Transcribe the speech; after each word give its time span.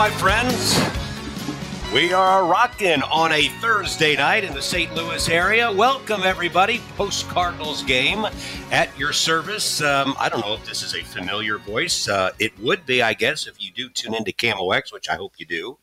my 0.00 0.08
friends. 0.08 0.80
We 1.92 2.14
are 2.14 2.46
rocking 2.46 3.02
on 3.02 3.32
a 3.32 3.48
Thursday 3.60 4.16
night 4.16 4.44
in 4.44 4.54
the 4.54 4.62
St. 4.62 4.94
Louis 4.94 5.28
area. 5.28 5.70
Welcome, 5.70 6.22
everybody. 6.22 6.80
Post 6.96 7.28
Cardinals 7.28 7.82
game 7.82 8.24
at 8.70 8.98
your 8.98 9.12
service. 9.12 9.82
Um, 9.82 10.14
I 10.18 10.30
don't 10.30 10.40
know 10.40 10.54
if 10.54 10.64
this 10.64 10.82
is 10.82 10.94
a 10.94 11.04
familiar 11.04 11.58
voice. 11.58 12.08
Uh, 12.08 12.30
it 12.38 12.58
would 12.60 12.86
be, 12.86 13.02
I 13.02 13.12
guess, 13.12 13.46
if 13.46 13.62
you 13.62 13.72
do 13.72 13.90
tune 13.90 14.14
into 14.14 14.32
KMOX, 14.32 14.90
which 14.90 15.10
I 15.10 15.16
hope 15.16 15.34
you 15.36 15.44
do, 15.44 15.76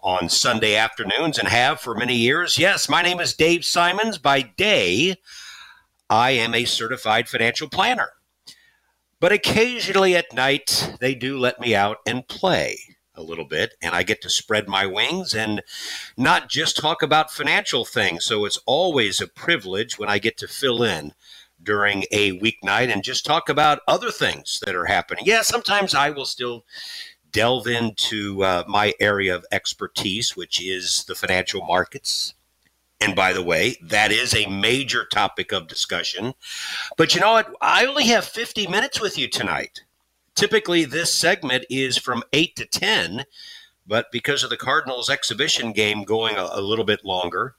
on 0.00 0.28
Sunday 0.28 0.76
afternoons 0.76 1.36
and 1.36 1.48
have 1.48 1.80
for 1.80 1.96
many 1.96 2.14
years. 2.14 2.60
Yes, 2.60 2.88
my 2.88 3.02
name 3.02 3.18
is 3.18 3.34
Dave 3.34 3.64
Simons. 3.64 4.16
By 4.16 4.42
day, 4.42 5.16
I 6.08 6.30
am 6.30 6.54
a 6.54 6.66
certified 6.66 7.28
financial 7.28 7.68
planner. 7.68 8.10
But 9.18 9.32
occasionally 9.32 10.14
at 10.14 10.32
night, 10.32 10.94
they 11.00 11.16
do 11.16 11.36
let 11.36 11.58
me 11.58 11.74
out 11.74 11.96
and 12.06 12.28
play 12.28 12.95
a 13.16 13.22
little 13.22 13.44
bit, 13.44 13.74
and 13.82 13.94
I 13.94 14.02
get 14.02 14.20
to 14.22 14.30
spread 14.30 14.68
my 14.68 14.86
wings 14.86 15.34
and 15.34 15.62
not 16.16 16.48
just 16.48 16.76
talk 16.76 17.02
about 17.02 17.32
financial 17.32 17.84
things. 17.84 18.24
So 18.24 18.44
it's 18.44 18.60
always 18.66 19.20
a 19.20 19.26
privilege 19.26 19.98
when 19.98 20.08
I 20.08 20.18
get 20.18 20.36
to 20.38 20.48
fill 20.48 20.82
in 20.82 21.12
during 21.62 22.04
a 22.12 22.38
weeknight 22.38 22.92
and 22.92 23.02
just 23.02 23.24
talk 23.24 23.48
about 23.48 23.80
other 23.88 24.10
things 24.10 24.60
that 24.64 24.74
are 24.74 24.86
happening. 24.86 25.24
Yeah, 25.26 25.42
sometimes 25.42 25.94
I 25.94 26.10
will 26.10 26.26
still 26.26 26.64
delve 27.30 27.66
into 27.66 28.42
uh, 28.42 28.64
my 28.66 28.94
area 29.00 29.34
of 29.34 29.44
expertise, 29.50 30.36
which 30.36 30.62
is 30.62 31.04
the 31.04 31.14
financial 31.14 31.64
markets. 31.66 32.34
And 33.00 33.14
by 33.14 33.32
the 33.32 33.42
way, 33.42 33.76
that 33.82 34.10
is 34.10 34.34
a 34.34 34.46
major 34.46 35.04
topic 35.04 35.52
of 35.52 35.68
discussion. 35.68 36.34
But 36.96 37.14
you 37.14 37.20
know 37.20 37.32
what? 37.32 37.52
I 37.60 37.84
only 37.84 38.04
have 38.06 38.24
50 38.24 38.66
minutes 38.68 39.00
with 39.00 39.18
you 39.18 39.28
tonight. 39.28 39.82
Typically, 40.36 40.84
this 40.84 41.12
segment 41.12 41.64
is 41.68 41.96
from 41.96 42.22
8 42.32 42.54
to 42.56 42.66
10, 42.66 43.24
but 43.86 44.12
because 44.12 44.44
of 44.44 44.50
the 44.50 44.56
Cardinals 44.56 45.10
exhibition 45.10 45.72
game 45.72 46.04
going 46.04 46.36
a, 46.36 46.48
a 46.52 46.60
little 46.60 46.84
bit 46.84 47.04
longer, 47.04 47.56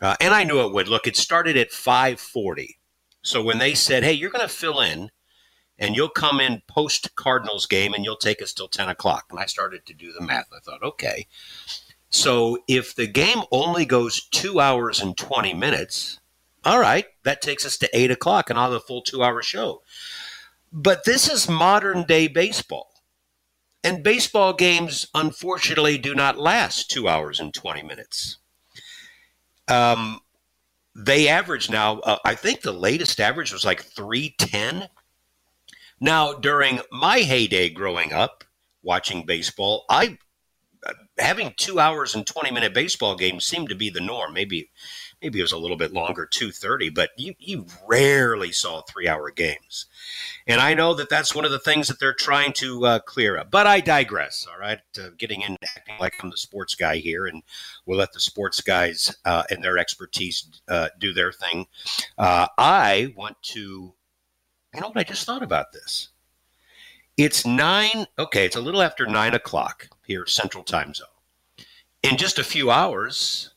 uh, 0.00 0.14
and 0.20 0.34
I 0.34 0.44
knew 0.44 0.60
it 0.60 0.72
would. 0.72 0.88
Look, 0.88 1.06
it 1.06 1.16
started 1.16 1.56
at 1.56 1.72
540. 1.72 2.78
So 3.22 3.42
when 3.42 3.58
they 3.58 3.74
said, 3.74 4.04
hey, 4.04 4.12
you're 4.12 4.30
going 4.30 4.46
to 4.46 4.54
fill 4.54 4.80
in 4.80 5.10
and 5.78 5.96
you'll 5.96 6.08
come 6.08 6.40
in 6.40 6.62
post 6.68 7.16
Cardinals 7.16 7.66
game 7.66 7.94
and 7.94 8.04
you'll 8.04 8.16
take 8.16 8.42
us 8.42 8.52
till 8.52 8.68
10 8.68 8.88
o'clock. 8.88 9.26
And 9.30 9.40
I 9.40 9.46
started 9.46 9.86
to 9.86 9.94
do 9.94 10.12
the 10.12 10.20
math. 10.20 10.48
I 10.54 10.60
thought, 10.60 10.82
okay. 10.82 11.26
So 12.10 12.58
if 12.68 12.94
the 12.94 13.06
game 13.06 13.42
only 13.50 13.84
goes 13.84 14.24
two 14.28 14.60
hours 14.60 15.00
and 15.00 15.16
20 15.16 15.54
minutes, 15.54 16.20
all 16.64 16.78
right, 16.78 17.06
that 17.24 17.42
takes 17.42 17.64
us 17.66 17.76
to 17.78 17.90
eight 17.92 18.10
o'clock 18.10 18.50
and 18.50 18.58
I'll 18.58 18.72
have 18.72 18.80
a 18.80 18.84
full 18.84 19.02
two 19.02 19.22
hour 19.22 19.42
show. 19.42 19.82
But 20.72 21.04
this 21.04 21.28
is 21.28 21.48
modern 21.48 22.04
day 22.04 22.28
baseball. 22.28 22.92
And 23.84 24.02
baseball 24.02 24.52
games, 24.52 25.06
unfortunately, 25.14 25.98
do 25.98 26.14
not 26.14 26.38
last 26.38 26.90
two 26.90 27.08
hours 27.08 27.40
and 27.40 27.54
20 27.54 27.82
minutes. 27.82 28.38
Um, 29.68 30.20
they 30.94 31.28
average 31.28 31.70
now, 31.70 32.00
uh, 32.00 32.18
I 32.24 32.34
think 32.34 32.60
the 32.60 32.72
latest 32.72 33.20
average 33.20 33.52
was 33.52 33.64
like 33.64 33.82
310. 33.82 34.88
Now, 36.00 36.32
during 36.32 36.80
my 36.90 37.20
heyday 37.20 37.70
growing 37.70 38.12
up, 38.12 38.44
watching 38.82 39.24
baseball, 39.24 39.84
I 39.88 40.18
having 41.18 41.54
two 41.56 41.80
hours 41.80 42.14
and 42.14 42.26
20 42.26 42.50
minute 42.50 42.72
baseball 42.74 43.16
games 43.16 43.44
seemed 43.44 43.68
to 43.68 43.74
be 43.74 43.90
the 43.90 44.00
norm. 44.00 44.32
Maybe 44.32 44.70
maybe 45.22 45.38
it 45.38 45.42
was 45.42 45.52
a 45.52 45.58
little 45.58 45.76
bit 45.76 45.92
longer, 45.92 46.26
230, 46.26 46.90
but 46.90 47.10
you, 47.16 47.34
you 47.38 47.66
rarely 47.86 48.52
saw 48.52 48.82
three 48.82 49.08
hour 49.08 49.30
games. 49.30 49.86
And 50.46 50.60
I 50.60 50.74
know 50.74 50.94
that 50.94 51.08
that's 51.10 51.34
one 51.34 51.44
of 51.44 51.50
the 51.50 51.58
things 51.58 51.88
that 51.88 51.98
they're 51.98 52.14
trying 52.14 52.52
to 52.54 52.86
uh, 52.86 52.98
clear 53.00 53.36
up. 53.38 53.50
But 53.50 53.66
I 53.66 53.80
digress, 53.80 54.46
all 54.50 54.58
right? 54.58 54.80
Uh, 54.98 55.08
getting 55.16 55.42
in 55.42 55.56
acting 55.76 55.96
like 55.98 56.14
I'm 56.22 56.30
the 56.30 56.36
sports 56.36 56.74
guy 56.74 56.96
here, 56.96 57.26
and 57.26 57.42
we'll 57.84 57.98
let 57.98 58.12
the 58.12 58.20
sports 58.20 58.60
guys 58.60 59.16
uh, 59.24 59.42
and 59.50 59.62
their 59.62 59.78
expertise 59.78 60.48
uh, 60.68 60.88
do 60.98 61.12
their 61.12 61.32
thing. 61.32 61.66
Uh, 62.16 62.46
I 62.56 63.12
want 63.16 63.42
to, 63.54 63.92
you 64.74 64.80
know 64.80 64.88
what? 64.88 64.98
I 64.98 65.04
just 65.04 65.26
thought 65.26 65.42
about 65.42 65.72
this. 65.72 66.08
It's 67.16 67.44
nine, 67.44 68.06
okay, 68.16 68.44
it's 68.44 68.54
a 68.54 68.60
little 68.60 68.80
after 68.80 69.04
nine 69.04 69.34
o'clock 69.34 69.88
here, 70.06 70.24
Central 70.26 70.62
Time 70.62 70.94
Zone. 70.94 71.08
In 72.04 72.16
just 72.16 72.38
a 72.38 72.44
few 72.44 72.70
hours, 72.70 73.50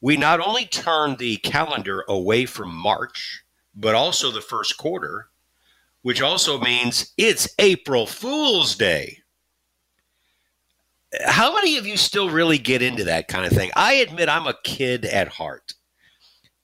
we 0.00 0.16
not 0.16 0.40
only 0.40 0.66
turn 0.66 1.16
the 1.16 1.36
calendar 1.38 2.04
away 2.08 2.46
from 2.46 2.74
March, 2.74 3.44
but 3.74 3.94
also 3.94 4.30
the 4.30 4.40
first 4.40 4.76
quarter, 4.76 5.28
which 6.02 6.22
also 6.22 6.58
means 6.60 7.12
it's 7.16 7.48
April 7.58 8.06
Fool's 8.06 8.74
Day. 8.74 9.18
How 11.26 11.54
many 11.54 11.76
of 11.76 11.86
you 11.86 11.96
still 11.96 12.30
really 12.30 12.58
get 12.58 12.82
into 12.82 13.04
that 13.04 13.28
kind 13.28 13.44
of 13.44 13.52
thing? 13.52 13.70
I 13.74 13.94
admit 13.94 14.28
I'm 14.28 14.46
a 14.46 14.58
kid 14.62 15.04
at 15.04 15.28
heart. 15.28 15.74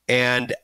And 0.09 0.55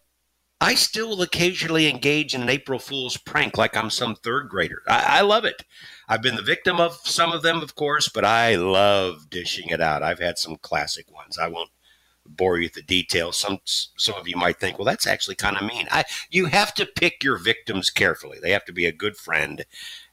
I 0.60 0.76
still 0.76 1.08
will 1.08 1.22
occasionally 1.22 1.90
engage 1.90 2.36
in 2.36 2.42
an 2.42 2.48
April 2.48 2.78
Fool's 2.78 3.16
prank 3.16 3.58
like 3.58 3.76
I'm 3.76 3.90
some 3.90 4.14
third 4.14 4.48
grader. 4.48 4.82
I, 4.86 5.18
I, 5.18 5.20
love 5.22 5.44
it. 5.44 5.64
I've 6.08 6.22
been 6.22 6.36
the 6.36 6.42
victim 6.42 6.78
of 6.78 7.00
some 7.02 7.32
of 7.32 7.42
them, 7.42 7.62
of 7.62 7.74
course, 7.74 8.08
but 8.08 8.24
I 8.24 8.54
love 8.54 9.28
dishing 9.28 9.70
it 9.70 9.80
out. 9.80 10.04
I've 10.04 10.20
had 10.20 10.38
some 10.38 10.56
classic 10.58 11.10
ones. 11.10 11.36
I 11.36 11.48
won't 11.48 11.70
bore 12.26 12.58
you 12.58 12.66
with 12.66 12.74
the 12.74 12.82
details. 12.82 13.36
Some 13.36 13.60
some 13.64 14.14
of 14.14 14.28
you 14.28 14.36
might 14.36 14.58
think, 14.58 14.78
well, 14.78 14.86
that's 14.86 15.06
actually 15.06 15.36
kind 15.36 15.56
of 15.56 15.66
mean. 15.66 15.86
I, 15.90 16.04
you 16.30 16.46
have 16.46 16.74
to 16.74 16.86
pick 16.86 17.22
your 17.22 17.38
victims 17.38 17.90
carefully. 17.90 18.38
They 18.40 18.50
have 18.50 18.64
to 18.66 18.72
be 18.72 18.86
a 18.86 18.92
good 18.92 19.16
friend, 19.16 19.64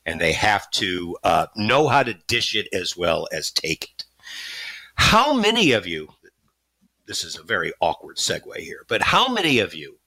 and 0.05 0.19
they 0.19 0.33
have 0.33 0.69
to 0.71 1.17
uh, 1.23 1.47
know 1.55 1.87
how 1.87 2.03
to 2.03 2.13
dish 2.13 2.55
it 2.55 2.67
as 2.73 2.97
well 2.97 3.27
as 3.31 3.51
take 3.51 3.85
it. 3.85 4.03
How 4.95 5.33
many 5.33 5.71
of 5.71 5.87
you? 5.87 6.09
This 7.05 7.23
is 7.23 7.37
a 7.37 7.43
very 7.43 7.73
awkward 7.79 8.17
segue 8.17 8.57
here, 8.57 8.85
but 8.87 9.01
how 9.01 9.29
many 9.29 9.59
of 9.59 9.73
you, 9.73 9.97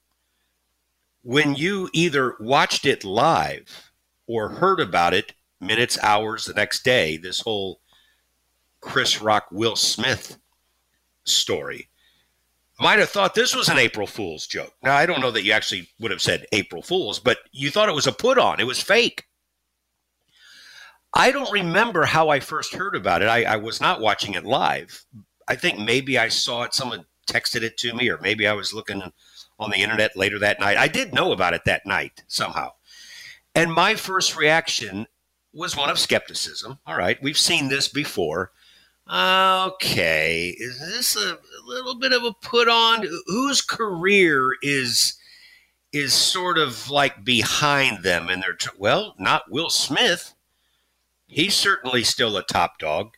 when 1.22 1.56
you 1.56 1.88
either 1.92 2.36
watched 2.38 2.86
it 2.86 3.02
live 3.02 3.90
or 4.26 4.50
heard 4.50 4.78
about 4.78 5.12
it 5.12 5.32
minutes, 5.60 5.98
hours 6.02 6.44
the 6.44 6.54
next 6.54 6.84
day, 6.84 7.16
this 7.16 7.40
whole 7.40 7.80
Chris 8.80 9.20
Rock, 9.20 9.46
Will 9.50 9.76
Smith 9.76 10.38
story, 11.24 11.88
might 12.82 12.98
have 12.98 13.10
thought 13.10 13.34
this 13.34 13.54
was 13.54 13.68
an 13.68 13.78
April 13.78 14.06
Fool's 14.06 14.46
joke. 14.46 14.74
Now, 14.82 14.96
I 14.96 15.06
don't 15.06 15.20
know 15.20 15.30
that 15.30 15.44
you 15.44 15.52
actually 15.52 15.88
would 16.00 16.10
have 16.10 16.20
said 16.20 16.46
April 16.52 16.82
Fool's, 16.82 17.18
but 17.18 17.38
you 17.52 17.70
thought 17.70 17.88
it 17.88 17.94
was 17.94 18.06
a 18.06 18.12
put 18.12 18.38
on, 18.38 18.60
it 18.60 18.66
was 18.66 18.82
fake. 18.82 19.24
I 21.14 21.30
don't 21.30 21.52
remember 21.52 22.04
how 22.04 22.30
I 22.30 22.40
first 22.40 22.74
heard 22.74 22.96
about 22.96 23.22
it. 23.22 23.28
I, 23.28 23.44
I, 23.44 23.56
was 23.56 23.80
not 23.80 24.00
watching 24.00 24.32
it 24.32 24.44
live. 24.44 25.04
I 25.46 25.56
think 25.56 25.78
maybe 25.78 26.18
I 26.18 26.28
saw 26.28 26.62
it, 26.62 26.72
someone 26.72 27.04
texted 27.28 27.62
it 27.62 27.76
to 27.78 27.92
me, 27.94 28.08
or 28.08 28.18
maybe 28.18 28.46
I 28.46 28.54
was 28.54 28.72
looking 28.72 29.02
on 29.58 29.70
the 29.70 29.82
internet 29.82 30.16
later 30.16 30.38
that 30.38 30.58
night. 30.58 30.78
I 30.78 30.88
did 30.88 31.12
know 31.12 31.32
about 31.32 31.52
it 31.54 31.66
that 31.66 31.84
night 31.84 32.24
somehow. 32.28 32.70
And 33.54 33.72
my 33.72 33.94
first 33.94 34.36
reaction 34.36 35.06
was 35.52 35.76
one 35.76 35.90
of 35.90 35.98
skepticism. 35.98 36.78
All 36.86 36.96
right, 36.96 37.22
we've 37.22 37.38
seen 37.38 37.68
this 37.68 37.88
before. 37.88 38.52
Okay, 39.12 40.54
is 40.56 40.78
this 40.78 41.16
a, 41.16 41.34
a 41.34 41.62
little 41.66 41.96
bit 41.96 42.12
of 42.12 42.24
a 42.24 42.32
put 42.32 42.66
on? 42.66 43.06
Whose 43.26 43.60
career 43.60 44.56
is 44.62 45.18
is 45.92 46.14
sort 46.14 46.56
of 46.56 46.88
like 46.88 47.22
behind 47.22 48.02
them 48.02 48.30
and 48.30 48.42
they're 48.42 48.56
well, 48.78 49.14
not 49.18 49.50
Will 49.50 49.68
Smith. 49.68 50.32
He's 51.26 51.54
certainly 51.54 52.02
still 52.04 52.38
a 52.38 52.42
top 52.42 52.78
dog. 52.78 53.12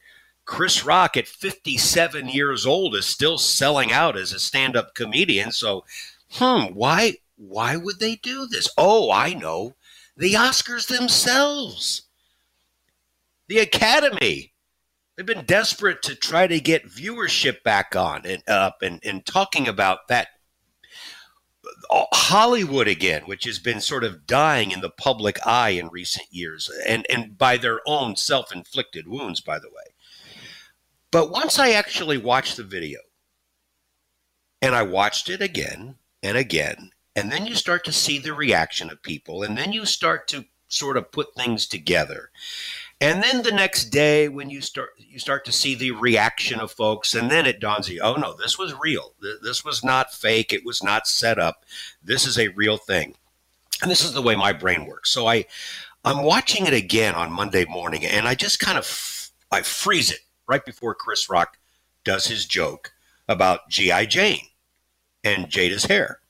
Chris 0.44 0.84
Rock 0.84 1.16
at 1.16 1.28
57 1.28 2.28
years 2.28 2.66
old 2.66 2.96
is 2.96 3.06
still 3.06 3.38
selling 3.38 3.92
out 3.92 4.16
as 4.16 4.32
a 4.32 4.40
stand-up 4.40 4.94
comedian. 4.94 5.52
So, 5.52 5.84
hmm, 6.32 6.74
why 6.74 7.18
why 7.36 7.76
would 7.76 8.00
they 8.00 8.16
do 8.16 8.48
this? 8.48 8.68
Oh, 8.76 9.12
I 9.12 9.32
know. 9.34 9.76
The 10.16 10.34
Oscars 10.34 10.88
themselves. 10.88 12.02
The 13.46 13.58
Academy. 13.60 14.53
They've 15.16 15.26
been 15.26 15.44
desperate 15.44 16.02
to 16.02 16.14
try 16.14 16.46
to 16.46 16.60
get 16.60 16.88
viewership 16.88 17.62
back 17.62 17.94
on 17.94 18.26
and 18.26 18.42
up 18.48 18.82
and, 18.82 19.00
and 19.04 19.24
talking 19.24 19.68
about 19.68 20.08
that 20.08 20.28
uh, 21.90 22.04
Hollywood 22.12 22.88
again, 22.88 23.22
which 23.22 23.44
has 23.44 23.58
been 23.58 23.80
sort 23.80 24.04
of 24.04 24.26
dying 24.26 24.70
in 24.70 24.80
the 24.80 24.90
public 24.90 25.38
eye 25.46 25.70
in 25.70 25.88
recent 25.88 26.26
years, 26.30 26.70
and, 26.86 27.06
and 27.08 27.38
by 27.38 27.56
their 27.56 27.80
own 27.86 28.16
self 28.16 28.52
inflicted 28.52 29.06
wounds, 29.06 29.40
by 29.40 29.58
the 29.58 29.68
way. 29.68 29.94
But 31.10 31.30
once 31.30 31.58
I 31.58 31.70
actually 31.70 32.18
watched 32.18 32.56
the 32.56 32.64
video, 32.64 33.00
and 34.60 34.74
I 34.74 34.82
watched 34.82 35.30
it 35.30 35.40
again 35.40 35.96
and 36.22 36.36
again, 36.36 36.90
and 37.14 37.30
then 37.30 37.46
you 37.46 37.54
start 37.54 37.84
to 37.84 37.92
see 37.92 38.18
the 38.18 38.34
reaction 38.34 38.90
of 38.90 39.02
people, 39.02 39.42
and 39.42 39.56
then 39.56 39.72
you 39.72 39.86
start 39.86 40.26
to 40.28 40.46
sort 40.68 40.96
of 40.96 41.12
put 41.12 41.34
things 41.36 41.66
together. 41.66 42.30
And 43.04 43.22
then 43.22 43.42
the 43.42 43.52
next 43.52 43.90
day, 43.90 44.30
when 44.30 44.48
you 44.48 44.62
start 44.62 44.92
you 44.96 45.18
start 45.18 45.44
to 45.44 45.52
see 45.52 45.74
the 45.74 45.90
reaction 45.90 46.58
of 46.58 46.72
folks, 46.72 47.14
and 47.14 47.30
then 47.30 47.44
it 47.44 47.60
dawns 47.60 47.90
you, 47.90 48.00
oh 48.00 48.14
no, 48.14 48.32
this 48.32 48.58
was 48.58 48.72
real. 48.72 49.12
This 49.42 49.62
was 49.62 49.84
not 49.84 50.14
fake. 50.14 50.54
It 50.54 50.64
was 50.64 50.82
not 50.82 51.06
set 51.06 51.38
up. 51.38 51.66
This 52.02 52.26
is 52.26 52.38
a 52.38 52.48
real 52.48 52.78
thing. 52.78 53.14
And 53.82 53.90
this 53.90 54.02
is 54.02 54.14
the 54.14 54.22
way 54.22 54.36
my 54.36 54.54
brain 54.54 54.86
works. 54.86 55.10
So 55.10 55.26
I, 55.26 55.44
I'm 56.02 56.22
watching 56.22 56.64
it 56.64 56.72
again 56.72 57.14
on 57.14 57.30
Monday 57.30 57.66
morning, 57.66 58.06
and 58.06 58.26
I 58.26 58.34
just 58.34 58.58
kind 58.58 58.78
of 58.78 59.30
I 59.52 59.60
freeze 59.60 60.10
it 60.10 60.20
right 60.48 60.64
before 60.64 60.94
Chris 60.94 61.28
Rock 61.28 61.58
does 62.04 62.28
his 62.28 62.46
joke 62.46 62.94
about 63.28 63.68
G.I. 63.68 64.06
Jane 64.06 64.46
and 65.22 65.50
Jada's 65.50 65.84
hair. 65.84 66.20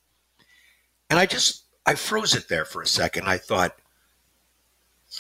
And 1.08 1.20
I 1.20 1.26
just 1.26 1.66
I 1.86 1.94
froze 1.94 2.34
it 2.34 2.48
there 2.48 2.64
for 2.64 2.82
a 2.82 2.86
second. 2.88 3.28
I 3.28 3.38
thought 3.38 3.76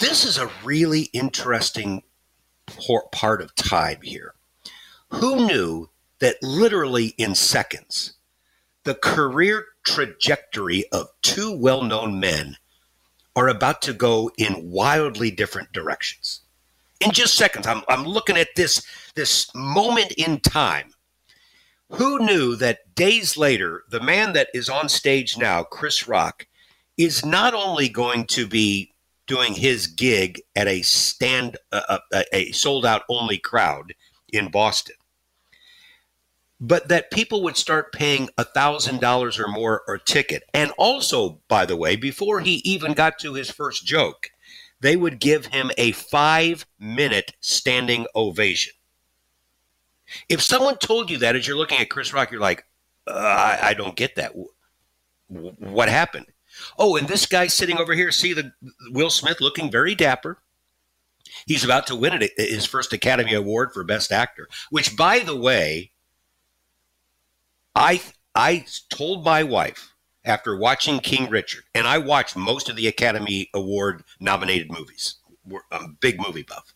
this 0.00 0.24
is 0.24 0.38
a 0.38 0.50
really 0.64 1.02
interesting 1.12 2.02
part 3.12 3.42
of 3.42 3.54
time 3.54 3.98
here. 4.02 4.34
Who 5.08 5.46
knew 5.46 5.90
that 6.18 6.42
literally 6.42 7.08
in 7.18 7.34
seconds, 7.34 8.14
the 8.84 8.94
career 8.94 9.66
trajectory 9.84 10.84
of 10.90 11.08
two 11.22 11.56
well 11.56 11.82
known 11.82 12.18
men 12.18 12.56
are 13.36 13.48
about 13.48 13.82
to 13.82 13.92
go 13.92 14.30
in 14.36 14.70
wildly 14.70 15.30
different 15.30 15.72
directions? 15.72 16.40
In 17.00 17.10
just 17.10 17.34
seconds, 17.34 17.66
I'm, 17.66 17.82
I'm 17.88 18.04
looking 18.04 18.36
at 18.36 18.54
this, 18.56 18.84
this 19.14 19.50
moment 19.54 20.12
in 20.12 20.40
time. 20.40 20.92
Who 21.90 22.18
knew 22.18 22.56
that 22.56 22.94
days 22.94 23.36
later, 23.36 23.84
the 23.90 24.00
man 24.00 24.32
that 24.32 24.48
is 24.54 24.68
on 24.68 24.88
stage 24.88 25.36
now, 25.36 25.62
Chris 25.62 26.08
Rock, 26.08 26.46
is 26.96 27.24
not 27.24 27.54
only 27.54 27.88
going 27.88 28.26
to 28.28 28.46
be 28.46 28.93
doing 29.26 29.54
his 29.54 29.86
gig 29.86 30.40
at 30.54 30.68
a 30.68 30.82
stand 30.82 31.56
uh, 31.72 31.98
a, 32.12 32.24
a 32.32 32.52
sold 32.52 32.84
out 32.84 33.02
only 33.08 33.38
crowd 33.38 33.94
in 34.32 34.50
Boston. 34.50 34.96
But 36.60 36.88
that 36.88 37.10
people 37.10 37.42
would 37.42 37.56
start 37.56 37.92
paying 37.92 38.30
a 38.38 38.44
thousand 38.44 39.00
dollars 39.00 39.38
or 39.38 39.48
more 39.48 39.82
a 39.88 39.98
ticket. 39.98 40.44
And 40.54 40.70
also, 40.78 41.40
by 41.48 41.66
the 41.66 41.76
way, 41.76 41.96
before 41.96 42.40
he 42.40 42.62
even 42.64 42.92
got 42.92 43.18
to 43.20 43.34
his 43.34 43.50
first 43.50 43.84
joke, 43.84 44.30
they 44.80 44.96
would 44.96 45.18
give 45.18 45.46
him 45.46 45.70
a 45.76 45.92
five 45.92 46.66
minute 46.78 47.32
standing 47.40 48.06
ovation. 48.14 48.72
If 50.28 50.42
someone 50.42 50.76
told 50.76 51.10
you 51.10 51.18
that 51.18 51.36
as 51.36 51.46
you're 51.46 51.56
looking 51.56 51.78
at 51.80 51.90
Chris 51.90 52.12
Rock, 52.12 52.30
you're 52.30 52.40
like, 52.40 52.64
uh, 53.06 53.12
I, 53.12 53.58
I 53.70 53.74
don't 53.74 53.96
get 53.96 54.16
that. 54.16 54.32
What 55.28 55.88
happened? 55.88 56.26
Oh, 56.78 56.96
and 56.96 57.08
this 57.08 57.26
guy 57.26 57.46
sitting 57.46 57.78
over 57.78 57.94
here, 57.94 58.10
see 58.10 58.32
the 58.32 58.52
Will 58.90 59.10
Smith 59.10 59.40
looking 59.40 59.70
very 59.70 59.94
dapper. 59.94 60.38
He's 61.46 61.64
about 61.64 61.86
to 61.88 61.96
win 61.96 62.22
it, 62.22 62.32
his 62.36 62.64
first 62.64 62.92
Academy 62.92 63.34
Award 63.34 63.72
for 63.72 63.84
Best 63.84 64.12
Actor, 64.12 64.48
which, 64.70 64.96
by 64.96 65.18
the 65.18 65.36
way, 65.36 65.90
I 67.74 68.00
I 68.34 68.66
told 68.88 69.24
my 69.24 69.42
wife 69.42 69.94
after 70.24 70.56
watching 70.56 71.00
King 71.00 71.28
Richard, 71.28 71.64
and 71.74 71.86
I 71.86 71.98
watched 71.98 72.36
most 72.36 72.68
of 72.68 72.76
the 72.76 72.86
Academy 72.86 73.50
Award 73.52 74.04
nominated 74.20 74.70
movies. 74.70 75.16
I'm 75.70 75.84
a 75.84 75.88
big 76.00 76.20
movie 76.20 76.42
buff. 76.42 76.72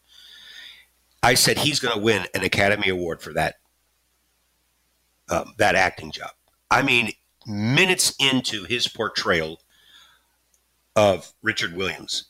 I 1.23 1.35
said 1.35 1.59
he's 1.59 1.81
going 1.81 1.95
to 1.95 2.05
win 2.05 2.27
an 2.35 2.43
Academy 2.43 2.89
Award 2.89 3.23
for 3.23 3.33
that 3.33 3.57
um, 5.31 5.55
that 5.59 5.75
acting 5.75 6.11
job. 6.11 6.31
I 6.71 6.83
mean, 6.83 7.13
minutes 7.47 8.15
into 8.21 8.65
his 8.65 8.89
portrayal 8.89 9.61
of 10.99 11.33
Richard 11.43 11.77
Williams, 11.77 12.25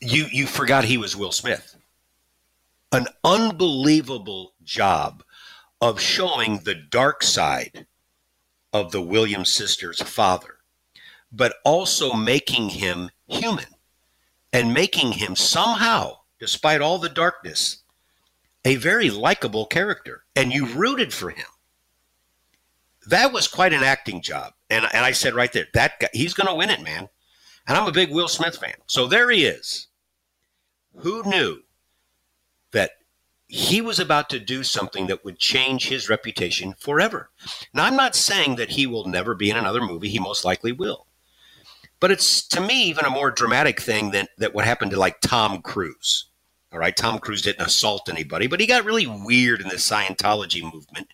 you 0.00 0.26
you 0.30 0.46
forgot 0.46 0.84
he 0.84 0.96
was 0.96 1.16
Will 1.16 1.32
Smith. 1.32 1.76
An 2.92 3.08
unbelievable 3.24 4.52
job 4.62 5.24
of 5.80 6.00
showing 6.00 6.58
the 6.58 6.76
dark 6.76 7.24
side 7.24 7.86
of 8.72 8.92
the 8.92 9.02
Williams 9.02 9.52
sisters' 9.52 10.00
father, 10.00 10.58
but 11.32 11.56
also 11.64 12.12
making 12.12 12.68
him 12.68 13.10
human 13.26 13.74
and 14.52 14.72
making 14.72 15.12
him 15.12 15.34
somehow, 15.34 16.18
despite 16.38 16.80
all 16.80 16.98
the 16.98 17.08
darkness, 17.08 17.78
a 18.64 18.76
very 18.76 19.10
likable 19.10 19.66
character. 19.66 20.22
And 20.36 20.52
you 20.52 20.66
rooted 20.66 21.12
for 21.12 21.30
him 21.30 21.46
that 23.06 23.32
was 23.32 23.48
quite 23.48 23.72
an 23.72 23.82
acting 23.82 24.22
job. 24.22 24.52
And, 24.68 24.86
and 24.92 25.04
I 25.04 25.12
said 25.12 25.34
right 25.34 25.52
there, 25.52 25.66
that 25.74 26.00
guy, 26.00 26.08
he's 26.12 26.34
going 26.34 26.46
to 26.46 26.54
win 26.54 26.70
it, 26.70 26.82
man. 26.82 27.08
And 27.66 27.76
I'm 27.76 27.88
a 27.88 27.92
big 27.92 28.10
Will 28.10 28.28
Smith 28.28 28.56
fan. 28.56 28.74
So 28.86 29.06
there 29.06 29.30
he 29.30 29.44
is. 29.44 29.88
Who 30.96 31.22
knew 31.24 31.60
that 32.72 32.92
he 33.46 33.80
was 33.80 33.98
about 33.98 34.28
to 34.30 34.38
do 34.38 34.62
something 34.62 35.06
that 35.06 35.24
would 35.24 35.38
change 35.38 35.88
his 35.88 36.08
reputation 36.08 36.74
forever? 36.78 37.30
Now, 37.72 37.84
I'm 37.84 37.96
not 37.96 38.14
saying 38.14 38.56
that 38.56 38.70
he 38.70 38.86
will 38.86 39.06
never 39.06 39.34
be 39.34 39.50
in 39.50 39.56
another 39.56 39.80
movie. 39.80 40.08
He 40.08 40.18
most 40.18 40.44
likely 40.44 40.72
will. 40.72 41.06
But 42.00 42.10
it's 42.10 42.46
to 42.48 42.60
me 42.60 42.84
even 42.84 43.04
a 43.04 43.10
more 43.10 43.30
dramatic 43.30 43.80
thing 43.80 44.10
than 44.10 44.26
that 44.38 44.54
what 44.54 44.64
happened 44.64 44.90
to 44.92 44.98
like 44.98 45.20
Tom 45.20 45.60
Cruise. 45.60 46.29
All 46.72 46.78
right, 46.78 46.96
Tom 46.96 47.18
Cruise 47.18 47.42
didn't 47.42 47.66
assault 47.66 48.08
anybody, 48.08 48.46
but 48.46 48.60
he 48.60 48.66
got 48.66 48.84
really 48.84 49.06
weird 49.06 49.60
in 49.60 49.68
the 49.68 49.74
Scientology 49.74 50.62
movement. 50.62 51.08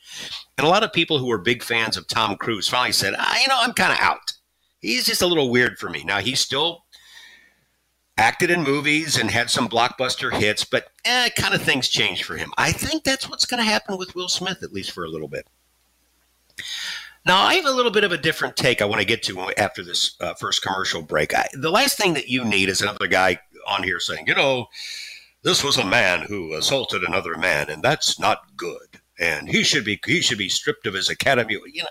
And 0.59 0.67
a 0.67 0.71
lot 0.71 0.83
of 0.83 0.93
people 0.93 1.19
who 1.19 1.27
were 1.27 1.39
big 1.39 1.63
fans 1.63 1.97
of 1.97 2.07
Tom 2.07 2.37
Cruise 2.37 2.69
finally 2.69 2.93
said, 2.93 3.15
ah, 3.19 3.39
you 3.41 3.49
know, 3.49 3.59
I'm 3.59 3.73
kind 3.73 3.93
of 3.93 3.99
out. 4.01 4.35
He's 4.81 5.07
just 5.07 5.23
a 5.23 5.27
little 5.27 5.51
weird 5.51 5.79
for 5.79 5.89
me. 5.89 6.05
Now, 6.05 6.19
he's 6.19 6.41
still 6.41 6.85
acted 8.19 8.51
in 8.51 8.63
movies 8.63 9.17
and 9.17 9.31
had 9.31 9.49
some 9.49 9.69
blockbuster 9.69 10.31
hits, 10.31 10.63
but 10.65 10.89
eh, 11.07 11.31
kind 11.31 11.55
of 11.55 11.63
things 11.63 11.89
changed 11.89 12.25
for 12.25 12.37
him. 12.37 12.53
I 12.59 12.73
think 12.73 13.05
that's 13.05 13.29
what's 13.29 13.47
going 13.47 13.63
to 13.63 13.71
happen 13.71 13.97
with 13.97 14.15
Will 14.15 14.29
Smith, 14.29 14.63
at 14.63 14.73
least 14.75 14.93
for 14.93 15.05
a 15.05 15.11
little 15.11 15.29
bit. 15.29 15.47
Now, 17.25 17.41
I 17.41 17.55
have 17.55 17.67
a 17.67 17.73
little 17.73 17.91
bit 17.91 18.05
of 18.05 18.13
a 18.13 18.19
different 18.19 18.57
take 18.57 18.81
I 18.81 18.85
want 18.85 19.01
to 19.01 19.07
get 19.07 19.23
to 19.25 19.51
after 19.59 19.83
this 19.83 20.17
uh, 20.21 20.35
first 20.35 20.63
commercial 20.63 21.03
break. 21.03 21.35
I, 21.35 21.49
the 21.55 21.71
last 21.71 21.97
thing 21.97 22.15
that 22.15 22.29
you 22.29 22.45
need 22.45 22.69
is 22.69 22.83
another 22.83 23.09
guy 23.09 23.41
on 23.67 23.83
here 23.83 23.99
saying, 23.99 24.27
you 24.29 24.35
know, 24.35 24.69
this 25.47 25.63
was 25.63 25.77
a 25.77 25.87
man 25.87 26.23
who 26.23 26.55
assaulted 26.55 27.05
another 27.05 27.37
man, 27.37 27.71
and 27.71 27.81
that's 27.81 28.19
not 28.19 28.57
good. 28.57 29.01
And 29.17 29.49
he 29.49 29.63
should 29.63 29.85
be 29.85 30.01
he 30.05 30.21
should 30.21 30.39
be 30.39 30.49
stripped 30.49 30.89
of 30.89 30.95
his 30.95 31.09
academy. 31.09 31.57
You 31.73 31.85
know, 31.85 31.89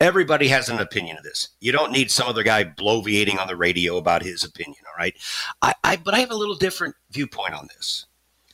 everybody 0.00 0.46
has 0.48 0.68
an 0.68 0.78
opinion 0.78 1.16
of 1.16 1.24
this. 1.24 1.48
You 1.58 1.72
don't 1.72 1.90
need 1.90 2.12
some 2.12 2.28
other 2.28 2.44
guy 2.44 2.62
bloviating 2.62 3.40
on 3.40 3.48
the 3.48 3.56
radio 3.56 3.96
about 3.96 4.22
his 4.22 4.44
opinion. 4.44 4.84
All 4.86 4.96
right, 4.96 5.16
I, 5.60 5.74
I 5.82 5.96
but 5.96 6.14
I 6.14 6.20
have 6.20 6.30
a 6.30 6.36
little 6.36 6.54
different 6.54 6.94
viewpoint 7.10 7.54
on 7.54 7.68
this. 7.76 8.06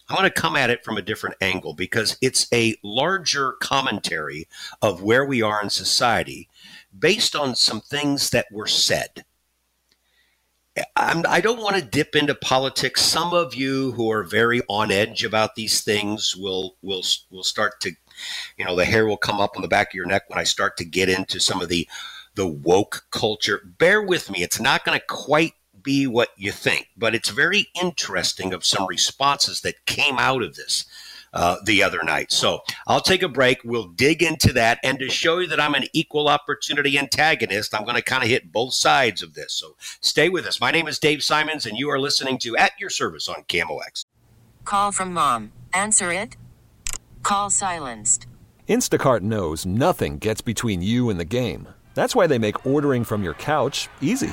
I 0.08 0.14
want 0.14 0.24
to 0.34 0.40
come 0.40 0.56
at 0.56 0.70
it 0.70 0.82
from 0.82 0.96
a 0.96 1.02
different 1.02 1.36
angle 1.42 1.74
because 1.74 2.16
it's 2.22 2.46
a 2.54 2.76
larger 2.82 3.52
commentary 3.60 4.48
of 4.80 5.02
where 5.02 5.26
we 5.26 5.42
are 5.42 5.62
in 5.62 5.68
society 5.68 6.48
based 6.98 7.36
on 7.36 7.54
some 7.54 7.82
things 7.82 8.30
that 8.30 8.46
were 8.50 8.66
said. 8.66 9.26
I'm, 10.96 11.24
I 11.28 11.40
do 11.40 11.54
not 11.54 11.62
want 11.62 11.76
to 11.76 11.82
dip 11.82 12.16
into 12.16 12.34
politics. 12.34 13.02
Some 13.02 13.34
of 13.34 13.54
you 13.54 13.92
who 13.92 14.10
are 14.10 14.22
very 14.22 14.62
on 14.68 14.90
edge 14.90 15.22
about 15.22 15.54
these 15.54 15.82
things 15.82 16.34
will 16.36 16.76
will 16.82 17.02
will 17.30 17.44
start 17.44 17.80
to 17.82 17.92
you 18.56 18.64
know, 18.64 18.76
the 18.76 18.84
hair 18.84 19.06
will 19.06 19.16
come 19.16 19.40
up 19.40 19.52
on 19.56 19.62
the 19.62 19.68
back 19.68 19.88
of 19.90 19.94
your 19.94 20.06
neck 20.06 20.28
when 20.28 20.38
I 20.38 20.44
start 20.44 20.76
to 20.78 20.84
get 20.84 21.08
into 21.08 21.40
some 21.40 21.60
of 21.60 21.68
the 21.68 21.88
the 22.34 22.46
woke 22.46 23.06
culture. 23.10 23.60
Bear 23.64 24.02
with 24.02 24.30
me; 24.30 24.42
it's 24.42 24.60
not 24.60 24.84
going 24.84 24.98
to 24.98 25.04
quite 25.06 25.54
be 25.82 26.06
what 26.06 26.30
you 26.36 26.52
think, 26.52 26.88
but 26.96 27.14
it's 27.14 27.30
very 27.30 27.68
interesting 27.80 28.52
of 28.52 28.64
some 28.64 28.86
responses 28.86 29.60
that 29.62 29.84
came 29.84 30.18
out 30.18 30.42
of 30.42 30.54
this. 30.54 30.84
Uh, 31.34 31.56
the 31.64 31.82
other 31.82 32.02
night. 32.02 32.30
So 32.30 32.60
I'll 32.86 33.00
take 33.00 33.22
a 33.22 33.28
break. 33.28 33.60
We'll 33.64 33.88
dig 33.88 34.22
into 34.22 34.52
that. 34.52 34.78
And 34.84 34.98
to 34.98 35.08
show 35.08 35.38
you 35.38 35.46
that 35.46 35.58
I'm 35.58 35.72
an 35.72 35.86
equal 35.94 36.28
opportunity 36.28 36.98
antagonist, 36.98 37.74
I'm 37.74 37.84
going 37.84 37.96
to 37.96 38.02
kind 38.02 38.22
of 38.22 38.28
hit 38.28 38.52
both 38.52 38.74
sides 38.74 39.22
of 39.22 39.32
this. 39.32 39.54
So 39.54 39.74
stay 40.02 40.28
with 40.28 40.44
us. 40.44 40.60
My 40.60 40.70
name 40.70 40.86
is 40.88 40.98
Dave 40.98 41.22
Simons, 41.22 41.64
and 41.64 41.78
you 41.78 41.88
are 41.88 41.98
listening 41.98 42.36
to 42.40 42.54
At 42.58 42.72
Your 42.78 42.90
Service 42.90 43.30
on 43.30 43.44
KMOX. 43.44 44.04
Call 44.66 44.92
from 44.92 45.14
mom. 45.14 45.52
Answer 45.72 46.12
it. 46.12 46.36
Call 47.22 47.48
silenced. 47.48 48.26
Instacart 48.68 49.20
knows 49.20 49.64
nothing 49.64 50.18
gets 50.18 50.40
between 50.40 50.82
you 50.82 51.08
and 51.08 51.18
the 51.18 51.24
game. 51.24 51.68
That's 51.94 52.14
why 52.14 52.26
they 52.26 52.38
make 52.38 52.66
ordering 52.66 53.04
from 53.04 53.22
your 53.22 53.34
couch 53.34 53.88
easy. 54.00 54.32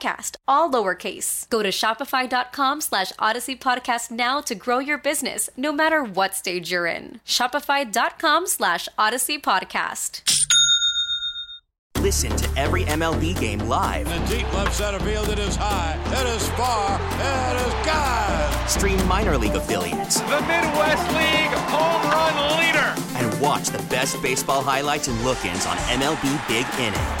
all 0.47 0.69
lowercase. 0.71 1.49
Go 1.49 1.61
to 1.63 1.69
shopify.com 1.69 2.81
slash 2.81 3.11
odyssey 3.19 3.55
podcast 3.55 4.11
now 4.11 4.41
to 4.41 4.55
grow 4.55 4.79
your 4.79 4.97
business, 4.97 5.49
no 5.55 5.71
matter 5.71 6.03
what 6.03 6.35
stage 6.35 6.71
you're 6.71 6.87
in. 6.87 7.19
Shopify.com 7.25 8.47
slash 8.47 8.87
odyssey 8.97 9.37
podcast. 9.37 10.21
Listen 11.99 12.35
to 12.35 12.59
every 12.59 12.83
MLB 12.85 13.39
game 13.39 13.59
live. 13.59 14.07
In 14.11 14.21
the 14.23 14.37
deep 14.37 14.53
left 14.53 14.73
center 14.73 14.99
field, 15.01 15.29
it 15.29 15.37
is 15.37 15.55
high, 15.55 15.95
it 16.07 16.27
is 16.35 16.49
far, 16.49 16.99
it 16.99 17.67
is 17.67 17.85
God. 17.85 18.67
Stream 18.69 19.07
minor 19.07 19.37
league 19.37 19.53
affiliates. 19.53 20.19
The 20.21 20.41
Midwest 20.41 21.07
League 21.13 21.53
home 21.69 22.11
run 22.11 22.57
leader. 22.59 22.95
And 23.17 23.41
watch 23.41 23.67
the 23.67 23.83
best 23.89 24.19
baseball 24.23 24.63
highlights 24.63 25.09
and 25.09 25.23
look 25.23 25.45
ins 25.45 25.67
on 25.67 25.77
MLB 25.77 26.47
Big 26.47 26.65
Inning. 26.79 27.20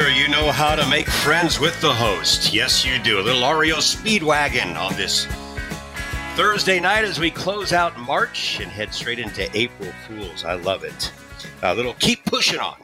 Brewster, 0.00 0.18
you 0.18 0.28
know 0.28 0.50
how 0.50 0.74
to 0.74 0.86
make 0.88 1.06
friends 1.06 1.60
with 1.60 1.78
the 1.82 1.92
host. 1.92 2.54
Yes, 2.54 2.86
you 2.86 2.98
do. 3.00 3.20
A 3.20 3.22
little 3.22 3.52
REO 3.52 3.76
Speedwagon 3.76 4.74
on 4.74 4.96
this 4.96 5.26
Thursday 6.36 6.80
night 6.80 7.04
as 7.04 7.20
we 7.20 7.30
close 7.30 7.74
out 7.74 7.98
March 7.98 8.60
and 8.60 8.70
head 8.70 8.94
straight 8.94 9.18
into 9.18 9.54
April 9.54 9.92
Fools. 10.06 10.42
I 10.42 10.54
love 10.54 10.84
it. 10.84 11.12
A 11.62 11.74
little 11.74 11.92
keep 11.94 12.24
pushing 12.24 12.60
on. 12.60 12.76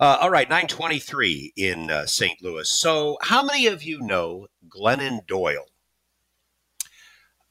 Uh, 0.00 0.16
all 0.22 0.30
right, 0.30 0.48
923 0.48 1.52
in 1.56 1.90
uh, 1.90 2.06
St. 2.06 2.42
Louis. 2.42 2.68
So, 2.70 3.18
how 3.20 3.42
many 3.42 3.66
of 3.66 3.82
you 3.82 4.00
know 4.00 4.46
Glennon 4.66 5.26
Doyle? 5.26 5.66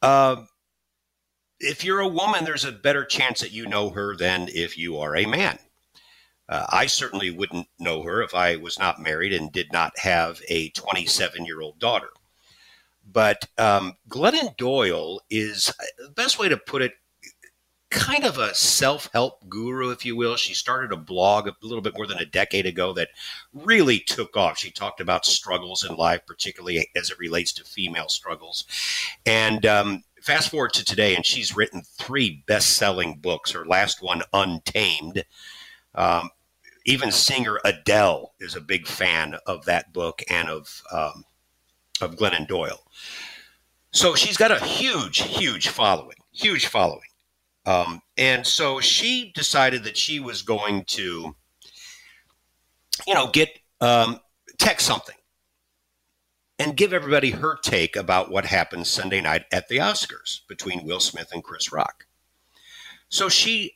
Um, 0.02 0.48
if 1.60 1.84
you're 1.84 2.00
a 2.00 2.08
woman, 2.08 2.46
there's 2.46 2.66
a 2.66 2.72
better 2.72 3.06
chance 3.06 3.42
that 3.42 3.52
you 3.52 3.68
know 3.68 3.92
her 3.92 4.16
than 4.16 4.48
if 4.50 4.76
you 4.76 4.98
are 4.98 5.16
a 5.16 5.28
man. 5.28 5.60
Uh, 6.50 6.66
I 6.70 6.88
certainly 6.88 7.32
wouldn't 7.32 7.68
know 7.80 8.04
her 8.04 8.22
if 8.22 8.36
I 8.36 8.58
was 8.58 8.78
not 8.78 9.02
married 9.02 9.34
and 9.34 9.52
did 9.52 9.72
not 9.72 9.98
have 10.00 10.42
a 10.50 10.70
27 10.70 11.46
year 11.46 11.62
old 11.62 11.80
daughter. 11.80 12.10
But 13.10 13.48
um, 13.58 13.98
Glennon 14.10 14.56
Doyle 14.58 15.22
is 15.30 15.70
uh, 15.70 15.84
the 16.06 16.12
best 16.12 16.40
way 16.40 16.50
to 16.50 16.58
put 16.58 16.82
it, 16.82 16.94
kind 17.90 18.24
of 18.24 18.38
a 18.38 18.56
self 18.56 19.10
help 19.14 19.48
guru, 19.50 19.92
if 19.92 20.06
you 20.06 20.16
will. 20.16 20.36
She 20.36 20.54
started 20.54 20.92
a 20.92 20.98
blog 20.98 21.48
a 21.48 21.56
little 21.62 21.82
bit 21.82 21.96
more 21.96 22.08
than 22.08 22.18
a 22.18 22.26
decade 22.26 22.66
ago 22.66 22.94
that 22.94 23.10
really 23.54 24.00
took 24.00 24.36
off. 24.36 24.58
She 24.58 24.72
talked 24.72 25.00
about 25.00 25.26
struggles 25.26 25.86
in 25.86 25.96
life, 25.96 26.22
particularly 26.26 26.90
as 26.96 27.10
it 27.12 27.20
relates 27.20 27.54
to 27.54 27.64
female 27.64 28.10
struggles. 28.10 28.66
And 29.26 29.66
um, 29.66 30.04
fast 30.22 30.50
forward 30.50 30.74
to 30.74 30.86
today, 30.86 31.16
and 31.16 31.26
she's 31.26 31.56
written 31.56 31.84
three 31.84 32.44
best 32.48 32.78
selling 32.78 33.18
books. 33.18 33.52
Her 33.52 33.66
last 33.66 34.02
one, 34.02 34.24
Untamed. 34.34 35.26
Um, 35.96 36.30
even 36.86 37.12
singer 37.12 37.60
Adele 37.64 38.34
is 38.40 38.56
a 38.56 38.62
big 38.62 38.88
fan 38.88 39.36
of 39.48 39.66
that 39.66 39.94
book 39.94 40.22
and 40.30 40.50
of 40.50 40.84
um, 40.92 41.24
of 42.02 42.16
Glennon 42.16 42.48
Doyle. 42.48 42.84
So 43.92 44.16
she's 44.16 44.38
got 44.38 44.52
a 44.52 44.64
huge, 44.64 45.20
huge 45.20 45.68
following, 45.68 46.18
huge 46.32 46.66
following, 46.66 47.10
um, 47.66 48.02
and 48.18 48.46
so 48.46 48.80
she 48.80 49.32
decided 49.34 49.84
that 49.84 49.98
she 49.98 50.20
was 50.20 50.42
going 50.42 50.84
to, 50.86 51.36
you 53.08 53.14
know, 53.14 53.28
get 53.28 53.60
um, 53.80 54.20
text 54.58 54.86
something 54.86 55.16
and 56.60 56.78
give 56.78 56.94
everybody 56.94 57.32
her 57.32 57.58
take 57.58 57.96
about 57.96 58.32
what 58.32 58.46
happened 58.46 58.88
Sunday 58.88 59.22
night 59.22 59.46
at 59.52 59.68
the 59.68 59.78
Oscars 59.78 60.42
between 60.48 60.86
Will 60.86 61.00
Smith 61.00 61.30
and 61.34 61.44
Chris 61.44 61.72
Rock. 61.72 62.06
So 63.10 63.30
she 63.30 63.76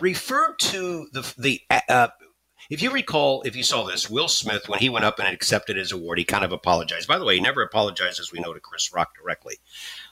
referred 0.00 0.58
to 0.58 1.08
the 1.12 1.34
the 1.38 1.60
uh, 1.88 2.08
if 2.68 2.82
you 2.82 2.90
recall, 2.90 3.42
if 3.42 3.54
you 3.54 3.62
saw 3.62 3.84
this, 3.84 4.10
Will 4.10 4.28
Smith 4.28 4.68
when 4.68 4.80
he 4.80 4.88
went 4.88 5.04
up 5.04 5.18
and 5.18 5.28
accepted 5.28 5.76
his 5.76 5.92
award, 5.92 6.18
he 6.18 6.24
kind 6.24 6.44
of 6.44 6.52
apologized. 6.52 7.06
By 7.06 7.18
the 7.18 7.24
way, 7.24 7.36
he 7.36 7.40
never 7.40 7.62
apologized, 7.62 8.18
as 8.18 8.32
we 8.32 8.40
know, 8.40 8.52
to 8.52 8.60
Chris 8.60 8.92
Rock 8.92 9.14
directly. 9.16 9.58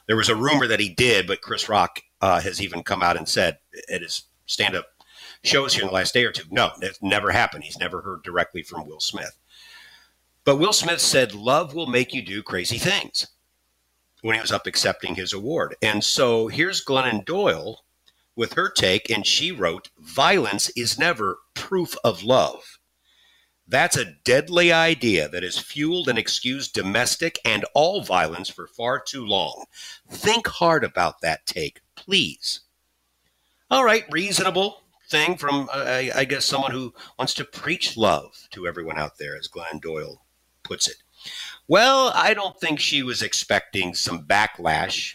There 0.07 0.17
was 0.17 0.29
a 0.29 0.37
rumor 0.37 0.67
that 0.69 0.81
he 0.81 0.89
did, 0.89 1.27
but 1.27 1.41
Chris 1.41 1.69
Rock 1.69 2.03
uh, 2.21 2.41
has 2.41 2.63
even 2.63 2.83
come 2.83 3.03
out 3.03 3.17
and 3.17 3.29
said 3.29 3.59
at 3.91 4.03
his 4.03 4.25
stand-up 4.47 4.87
shows 5.43 5.75
here 5.75 5.83
in 5.83 5.89
the 5.89 5.95
last 5.95 6.15
day 6.15 6.25
or 6.25 6.33
two, 6.33 6.45
no, 6.51 6.71
it 6.81 6.99
never 7.03 7.33
happened. 7.33 7.65
He's 7.65 7.79
never 7.79 8.03
heard 8.03 8.23
directly 8.23 8.63
from 8.63 8.87
Will 8.87 9.01
Smith. 9.01 9.37
But 10.45 10.57
Will 10.57 10.73
Smith 10.73 11.01
said, 11.01 11.35
"Love 11.35 11.75
will 11.75 11.87
make 11.87 12.13
you 12.13 12.23
do 12.23 12.43
crazy 12.43 12.79
things." 12.79 13.27
When 14.21 14.35
he 14.35 14.41
was 14.41 14.53
up 14.53 14.67
accepting 14.67 15.17
his 15.17 15.35
award, 15.35 15.77
and 15.83 16.03
so 16.03 16.49
here's 16.49 16.83
Glennon 16.83 17.27
Doyle 17.27 17.85
with 18.37 18.55
her 18.55 18.71
take, 18.71 19.11
and 19.11 19.27
she 19.27 19.53
wrote, 19.53 19.91
Violence 19.99 20.71
is 20.71 20.99
never 20.99 21.39
proof 21.55 21.97
of 22.05 22.23
love. 22.23 22.79
That's 23.67 23.97
a 23.97 24.13
deadly 24.25 24.73
idea 24.73 25.29
that 25.29 25.43
has 25.43 25.59
fueled 25.59 26.09
and 26.09 26.19
excused 26.19 26.75
domestic 26.75 27.39
and 27.45 27.65
all 27.75 28.03
violence 28.03 28.51
for 28.51 28.67
far 28.67 29.01
too 29.01 29.25
long. 29.25 29.65
Think 30.11 30.47
hard 30.47 30.85
about 30.85 31.23
that 31.23 31.47
take, 31.47 31.81
please. 31.95 32.61
All 33.71 33.85
right, 33.85 34.05
reasonable 34.11 34.83
thing 35.09 35.37
from, 35.37 35.71
uh, 35.73 35.85
I, 35.87 36.11
I 36.15 36.25
guess, 36.25 36.45
someone 36.45 36.73
who 36.73 36.93
wants 37.19 37.33
to 37.35 37.45
preach 37.45 37.97
love 37.97 38.49
to 38.51 38.67
everyone 38.67 38.99
out 38.99 39.17
there, 39.19 39.37
as 39.37 39.49
Glenn 39.49 39.79
Doyle 39.79 40.23
puts 40.63 40.87
it. 40.87 40.97
Well, 41.67 42.13
I 42.15 42.35
don't 42.35 42.61
think 42.61 42.79
she 42.79 43.03
was 43.03 43.23
expecting 43.23 43.95
some 43.95 44.27
backlash 44.27 45.15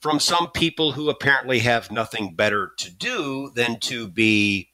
from 0.00 0.20
some 0.20 0.50
people 0.50 0.92
who 0.92 1.08
apparently 1.08 1.60
have 1.60 1.90
nothing 1.90 2.34
better 2.34 2.72
to 2.78 2.90
do 2.90 3.50
than 3.54 3.80
to 3.80 4.08
be 4.08 4.70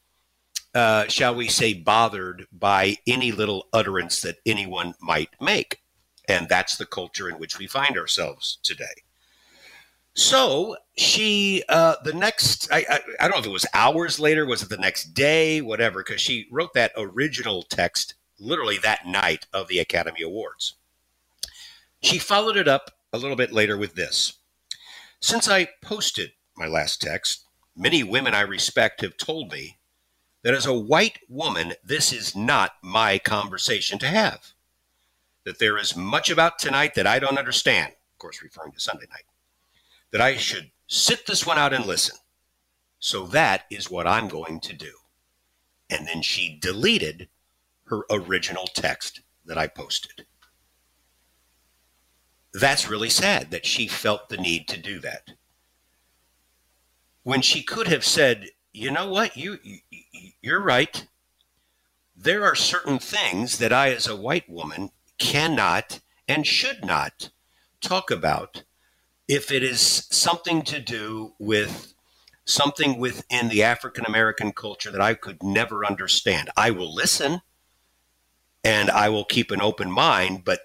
uh, 0.74 1.06
shall 1.08 1.34
we 1.34 1.48
say, 1.48 1.74
bothered 1.74 2.46
by 2.50 2.96
any 3.06 3.30
little 3.32 3.68
utterance 3.72 4.20
that 4.22 4.38
anyone 4.46 4.94
might 5.00 5.30
make. 5.40 5.80
And 6.28 6.48
that's 6.48 6.76
the 6.76 6.86
culture 6.86 7.28
in 7.28 7.36
which 7.36 7.58
we 7.58 7.66
find 7.66 7.98
ourselves 7.98 8.58
today. 8.62 9.02
So 10.14 10.76
she, 10.96 11.62
uh, 11.68 11.96
the 12.04 12.12
next, 12.12 12.70
I, 12.70 12.84
I, 12.88 13.00
I 13.20 13.28
don't 13.28 13.32
know 13.32 13.40
if 13.40 13.46
it 13.46 13.50
was 13.50 13.66
hours 13.74 14.20
later, 14.20 14.46
was 14.46 14.62
it 14.62 14.68
the 14.68 14.76
next 14.76 15.14
day, 15.14 15.60
whatever, 15.60 16.02
because 16.02 16.20
she 16.20 16.48
wrote 16.50 16.74
that 16.74 16.92
original 16.96 17.62
text 17.62 18.14
literally 18.38 18.78
that 18.78 19.06
night 19.06 19.46
of 19.52 19.68
the 19.68 19.78
Academy 19.78 20.22
Awards. 20.22 20.74
She 22.02 22.18
followed 22.18 22.56
it 22.56 22.68
up 22.68 22.90
a 23.12 23.18
little 23.18 23.36
bit 23.36 23.52
later 23.52 23.76
with 23.76 23.94
this. 23.94 24.34
Since 25.22 25.48
I 25.48 25.68
posted 25.80 26.32
my 26.56 26.66
last 26.66 27.00
text, 27.00 27.44
many 27.76 28.02
women 28.02 28.34
I 28.34 28.40
respect 28.40 29.02
have 29.02 29.16
told 29.16 29.52
me 29.52 29.78
that 30.42 30.52
as 30.52 30.66
a 30.66 30.76
white 30.76 31.20
woman, 31.28 31.74
this 31.84 32.12
is 32.12 32.34
not 32.34 32.72
my 32.82 33.18
conversation 33.18 34.00
to 34.00 34.08
have. 34.08 34.52
That 35.44 35.60
there 35.60 35.78
is 35.78 35.96
much 35.96 36.28
about 36.28 36.58
tonight 36.58 36.96
that 36.96 37.06
I 37.06 37.20
don't 37.20 37.38
understand, 37.38 37.92
of 37.92 38.18
course, 38.18 38.42
referring 38.42 38.72
to 38.72 38.80
Sunday 38.80 39.06
night, 39.10 39.24
that 40.10 40.20
I 40.20 40.36
should 40.36 40.72
sit 40.88 41.26
this 41.26 41.46
one 41.46 41.56
out 41.56 41.72
and 41.72 41.86
listen. 41.86 42.16
So 42.98 43.24
that 43.28 43.66
is 43.70 43.88
what 43.88 44.08
I'm 44.08 44.26
going 44.26 44.58
to 44.60 44.72
do. 44.72 44.92
And 45.88 46.08
then 46.08 46.22
she 46.22 46.58
deleted 46.60 47.28
her 47.84 48.02
original 48.10 48.66
text 48.66 49.20
that 49.44 49.56
I 49.56 49.68
posted. 49.68 50.26
That's 52.52 52.88
really 52.88 53.10
sad 53.10 53.50
that 53.50 53.66
she 53.66 53.88
felt 53.88 54.28
the 54.28 54.36
need 54.36 54.68
to 54.68 54.78
do 54.78 55.00
that. 55.00 55.32
When 57.22 57.40
she 57.40 57.62
could 57.62 57.88
have 57.88 58.04
said, 58.04 58.48
you 58.72 58.90
know 58.90 59.08
what, 59.08 59.36
you, 59.36 59.58
you 59.62 59.78
you're 60.40 60.60
right. 60.60 61.06
There 62.16 62.44
are 62.44 62.54
certain 62.54 62.98
things 62.98 63.58
that 63.58 63.72
I, 63.72 63.90
as 63.90 64.06
a 64.06 64.16
white 64.16 64.48
woman, 64.48 64.90
cannot 65.18 66.00
and 66.28 66.46
should 66.46 66.84
not 66.84 67.30
talk 67.80 68.10
about 68.10 68.64
if 69.28 69.50
it 69.50 69.62
is 69.62 69.80
something 70.10 70.62
to 70.62 70.80
do 70.80 71.34
with 71.38 71.94
something 72.44 72.98
within 72.98 73.48
the 73.48 73.62
African 73.62 74.04
American 74.04 74.52
culture 74.52 74.90
that 74.90 75.00
I 75.00 75.14
could 75.14 75.42
never 75.42 75.86
understand. 75.86 76.50
I 76.56 76.70
will 76.70 76.92
listen 76.92 77.40
and 78.64 78.90
I 78.90 79.08
will 79.08 79.24
keep 79.24 79.50
an 79.50 79.60
open 79.60 79.90
mind, 79.90 80.44
but 80.44 80.60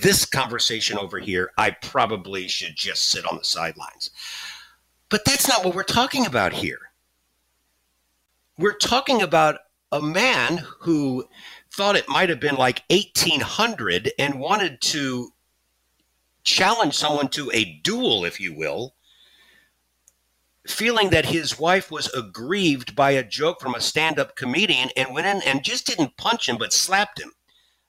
this 0.00 0.24
conversation 0.24 0.98
over 0.98 1.18
here, 1.18 1.52
I 1.56 1.70
probably 1.70 2.48
should 2.48 2.76
just 2.76 3.10
sit 3.10 3.26
on 3.26 3.38
the 3.38 3.44
sidelines. 3.44 4.10
But 5.08 5.24
that's 5.24 5.48
not 5.48 5.64
what 5.64 5.74
we're 5.74 5.82
talking 5.82 6.26
about 6.26 6.52
here 6.52 6.90
we're 8.60 8.76
talking 8.76 9.22
about 9.22 9.58
a 9.90 10.02
man 10.02 10.62
who 10.80 11.24
thought 11.72 11.96
it 11.96 12.08
might 12.08 12.28
have 12.28 12.40
been 12.40 12.56
like 12.56 12.84
1800 12.90 14.12
and 14.18 14.38
wanted 14.38 14.80
to 14.82 15.32
challenge 16.44 16.94
someone 16.94 17.28
to 17.28 17.50
a 17.52 17.80
duel, 17.82 18.24
if 18.24 18.38
you 18.38 18.54
will, 18.54 18.94
feeling 20.66 21.08
that 21.10 21.24
his 21.26 21.58
wife 21.58 21.90
was 21.90 22.12
aggrieved 22.12 22.94
by 22.94 23.12
a 23.12 23.24
joke 23.24 23.60
from 23.60 23.74
a 23.74 23.80
stand 23.80 24.18
up 24.18 24.36
comedian 24.36 24.90
and 24.94 25.14
went 25.14 25.26
in 25.26 25.42
and 25.48 25.64
just 25.64 25.86
didn't 25.86 26.18
punch 26.18 26.48
him 26.48 26.58
but 26.58 26.72
slapped 26.72 27.18
him. 27.18 27.32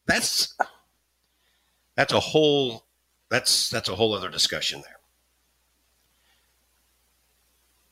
That's 0.05 0.55
that's 1.95 2.13
a 2.13 2.19
whole 2.19 2.85
that's 3.29 3.69
that's 3.69 3.89
a 3.89 3.95
whole 3.95 4.13
other 4.13 4.29
discussion 4.29 4.81
there. 4.81 4.97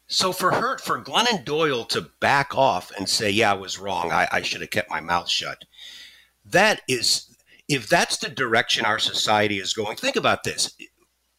So 0.07 0.31
for 0.31 0.51
her, 0.51 0.79
for 0.79 1.01
Glennon 1.01 1.45
Doyle 1.45 1.85
to 1.85 2.09
back 2.19 2.55
off 2.55 2.91
and 2.97 3.07
say, 3.07 3.29
"Yeah, 3.29 3.51
I 3.51 3.55
was 3.55 3.77
wrong. 3.77 4.11
I, 4.11 4.27
I 4.31 4.41
should 4.41 4.61
have 4.61 4.71
kept 4.71 4.89
my 4.89 4.99
mouth 4.99 5.29
shut," 5.29 5.65
that 6.45 6.81
is, 6.87 7.35
if 7.67 7.87
that's 7.87 8.17
the 8.17 8.29
direction 8.29 8.85
our 8.85 8.99
society 8.99 9.59
is 9.59 9.73
going. 9.73 9.97
Think 9.97 10.15
about 10.15 10.43
this: 10.43 10.75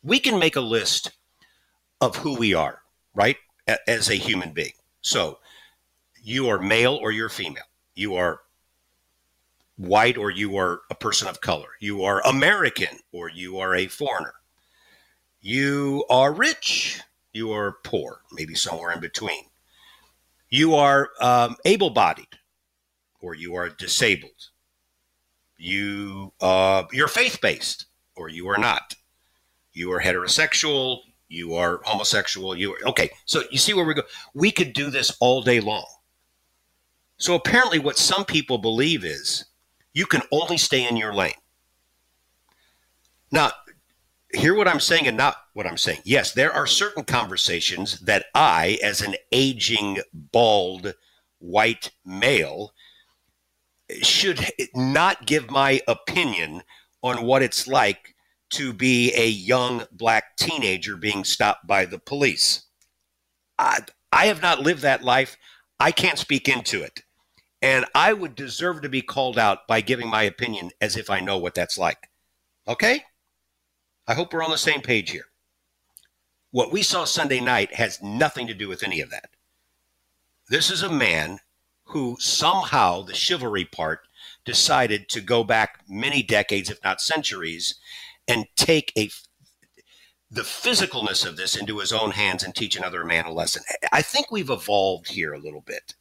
we 0.03 0.21
can 0.21 0.39
make 0.39 0.55
a 0.57 0.61
list 0.61 1.11
of 2.01 2.17
who 2.17 2.37
we 2.37 2.55
are, 2.55 2.83
right, 3.15 3.37
as 3.89 4.09
a 4.09 4.15
human 4.15 4.53
being. 4.53 4.73
So 5.03 5.41
you 6.23 6.49
are 6.49 6.61
male 6.61 6.95
or 6.95 7.11
you're 7.11 7.29
female. 7.29 7.65
You 7.95 8.15
are 8.15 8.41
white 9.81 10.17
or 10.17 10.31
you 10.31 10.57
are 10.57 10.83
a 10.91 10.95
person 10.95 11.29
of 11.29 11.41
color. 11.41 11.69
You 11.81 12.05
are 12.05 12.27
American 12.27 12.99
or 13.13 13.29
you 13.29 13.59
are 13.59 13.75
a 13.75 13.87
foreigner. 13.87 14.35
You 15.41 16.05
are 16.11 16.33
rich 16.33 17.01
you 17.33 17.53
are 17.53 17.77
poor, 17.85 18.23
maybe 18.33 18.55
somewhere 18.55 18.91
in 18.93 19.01
between. 19.01 19.45
You 20.49 20.75
are 20.75 21.11
um, 21.21 21.57
able 21.65 21.91
bodied 21.91 22.39
or 23.21 23.35
you 23.35 23.55
are 23.55 23.69
disabled. 23.69 24.49
You, 25.57 26.33
uh, 26.41 26.85
you're 26.93 27.09
faith 27.09 27.41
based 27.41 27.87
or 28.17 28.29
you 28.29 28.49
are 28.49 28.59
not. 28.59 28.95
You 29.73 29.93
are 29.93 30.01
heterosexual. 30.01 31.01
You 31.29 31.55
are 31.55 31.81
homosexual. 31.85 32.57
You 32.57 32.75
are, 32.75 32.89
okay. 32.89 33.11
So 33.27 33.43
you 33.51 33.59
see 33.59 33.75
where 33.75 33.85
we 33.85 33.95
go. 33.95 34.03
We 34.35 34.51
could 34.51 34.73
do 34.73 34.91
this 34.91 35.17
all 35.21 35.43
day 35.43 35.61
long. 35.61 35.87
So 37.19 37.35
apparently, 37.35 37.79
what 37.79 37.99
some 37.99 38.25
people 38.25 38.59
believe 38.59 39.05
is 39.05 39.45
you 39.93 40.07
can 40.07 40.23
only 40.31 40.57
stay 40.57 40.87
in 40.89 40.97
your 40.97 41.15
lane. 41.15 41.33
Now, 43.33 43.53
hear 44.33 44.55
what 44.55 44.69
I'm 44.69 44.81
saying 44.81 45.07
and 45.07 45.17
not 45.17 45.37
what 45.55 45.67
I'm 45.67 45.77
saying. 45.77 46.01
Yes, 46.05 46.33
there 46.33 46.53
are 46.53 46.67
certain 46.67 47.05
conversations 47.05 48.01
that 48.01 48.27
I, 48.35 48.79
as 48.83 49.01
an 49.01 49.17
aging, 49.33 49.99
bald, 50.13 50.95
white 51.39 51.91
male, 52.05 52.73
should 54.03 54.51
not 54.75 55.27
give 55.27 55.51
my 55.51 55.81
opinion 55.89 56.63
on 57.03 57.25
what 57.25 57.43
it's 57.43 57.67
like 57.67 58.15
to 58.51 58.73
be 58.73 59.13
a 59.15 59.27
young 59.27 59.85
black 59.93 60.37
teenager 60.37 60.97
being 60.97 61.25
stopped 61.25 61.67
by 61.67 61.85
the 61.85 61.99
police. 61.99 62.65
I, 63.59 63.81
I 64.13 64.27
have 64.27 64.43
not 64.43 64.61
lived 64.61 64.83
that 64.83 65.05
life. 65.05 65.37
I 65.79 65.93
can't 65.93 66.19
speak 66.19 66.49
into 66.49 66.83
it. 66.83 67.03
And 67.63 67.85
I 67.95 68.13
would 68.13 68.35
deserve 68.35 68.83
to 68.83 68.89
be 68.89 69.03
called 69.03 69.39
out 69.39 69.67
by 69.67 69.81
giving 69.81 70.09
my 70.09 70.23
opinion 70.23 70.71
as 70.81 70.97
if 70.97 71.11
I 71.11 71.21
know 71.21 71.39
what 71.39 71.55
that's 71.55 71.77
like. 71.77 72.09
Okay? 72.67 73.05
I 74.07 74.15
hope 74.15 74.33
we're 74.33 74.43
on 74.43 74.51
the 74.51 74.59
same 74.59 74.81
page 74.81 75.11
here. 75.11 75.27
What 76.51 76.73
we 76.73 76.83
saw 76.83 77.05
Sunday 77.05 77.41
night 77.41 77.75
has 77.75 78.03
nothing 78.03 78.47
to 78.47 78.55
do 78.55 78.69
with 78.69 78.83
any 78.83 79.01
of 79.01 79.11
that. 79.11 79.31
This 80.49 80.71
is 80.71 80.83
a 80.83 80.91
man 80.93 81.39
who 81.85 82.17
somehow, 82.19 83.03
the 83.03 83.15
chivalry 83.15 83.65
part, 83.65 84.01
decided 84.45 85.09
to 85.11 85.21
go 85.21 85.45
back 85.45 85.83
many 85.89 86.23
decades, 86.23 86.71
if 86.71 86.83
not 86.83 87.01
centuries, 87.01 87.77
and 88.27 88.47
take 88.57 88.93
a 88.97 89.11
the 90.33 90.43
physicalness 90.43 91.27
of 91.27 91.37
this 91.37 91.57
into 91.57 91.79
his 91.79 91.93
own 91.93 92.13
hands 92.13 92.45
and 92.45 92.55
teach 92.55 92.77
another 92.77 93.05
man 93.05 93.27
a 93.27 93.33
lesson. 93.33 93.65
I 93.93 94.01
think 94.01 94.31
we've 94.31 94.51
evolved 94.51 95.09
here 95.09 95.33
a 95.33 95.41
little 95.41 95.61
bit. 95.61 95.95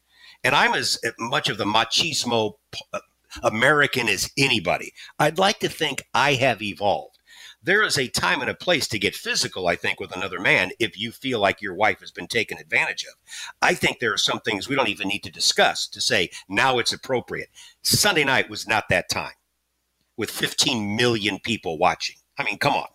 And 0.44 0.56
I'm 0.56 0.74
as 0.74 1.00
eh, 1.04 1.12
much 1.20 1.50
of 1.50 1.58
the 1.58 1.66
machismo 1.66 2.54
uh, 2.94 3.00
American 3.44 4.08
as 4.08 4.32
anybody. 4.38 4.94
I'd 5.20 5.38
like 5.38 5.60
to 5.60 5.70
think 5.70 6.04
I 6.14 6.34
have 6.34 6.62
evolved 6.62 7.20
there 7.62 7.84
is 7.84 7.98
a 7.98 8.08
time 8.08 8.42
and 8.42 8.50
a 8.50 8.56
place 8.56 8.88
to 8.88 9.00
get 9.00 9.16
physical, 9.16 9.68
I 9.68 9.76
think, 9.76 10.00
with 10.00 10.16
another 10.16 10.40
man 10.40 10.72
if 10.80 10.98
you 10.98 11.12
feel 11.12 11.40
like 11.40 11.62
your 11.62 11.74
wife 11.74 12.00
has 12.00 12.12
been 12.12 12.28
taken 12.28 12.58
advantage 12.58 13.04
of. 13.04 13.16
I 13.62 13.74
think 13.74 14.00
there 14.00 14.14
are 14.14 14.18
some 14.18 14.40
things 14.40 14.68
we 14.68 14.76
don't 14.76 14.88
even 14.88 15.08
need 15.08 15.24
to 15.24 15.32
discuss 15.32 15.88
to 15.90 16.02
say 16.02 16.30
now 16.48 16.80
it's 16.80 16.94
appropriate. 16.94 17.50
Sunday 17.82 18.24
night 18.24 18.50
was 18.50 18.68
not 18.68 18.86
that 18.90 19.10
time 19.10 19.34
with 20.16 20.32
15 20.32 20.96
million 20.96 21.40
people 21.40 21.78
watching. 21.78 22.16
I 22.38 22.44
mean, 22.44 22.58
come 22.58 22.74
on. 22.74 22.88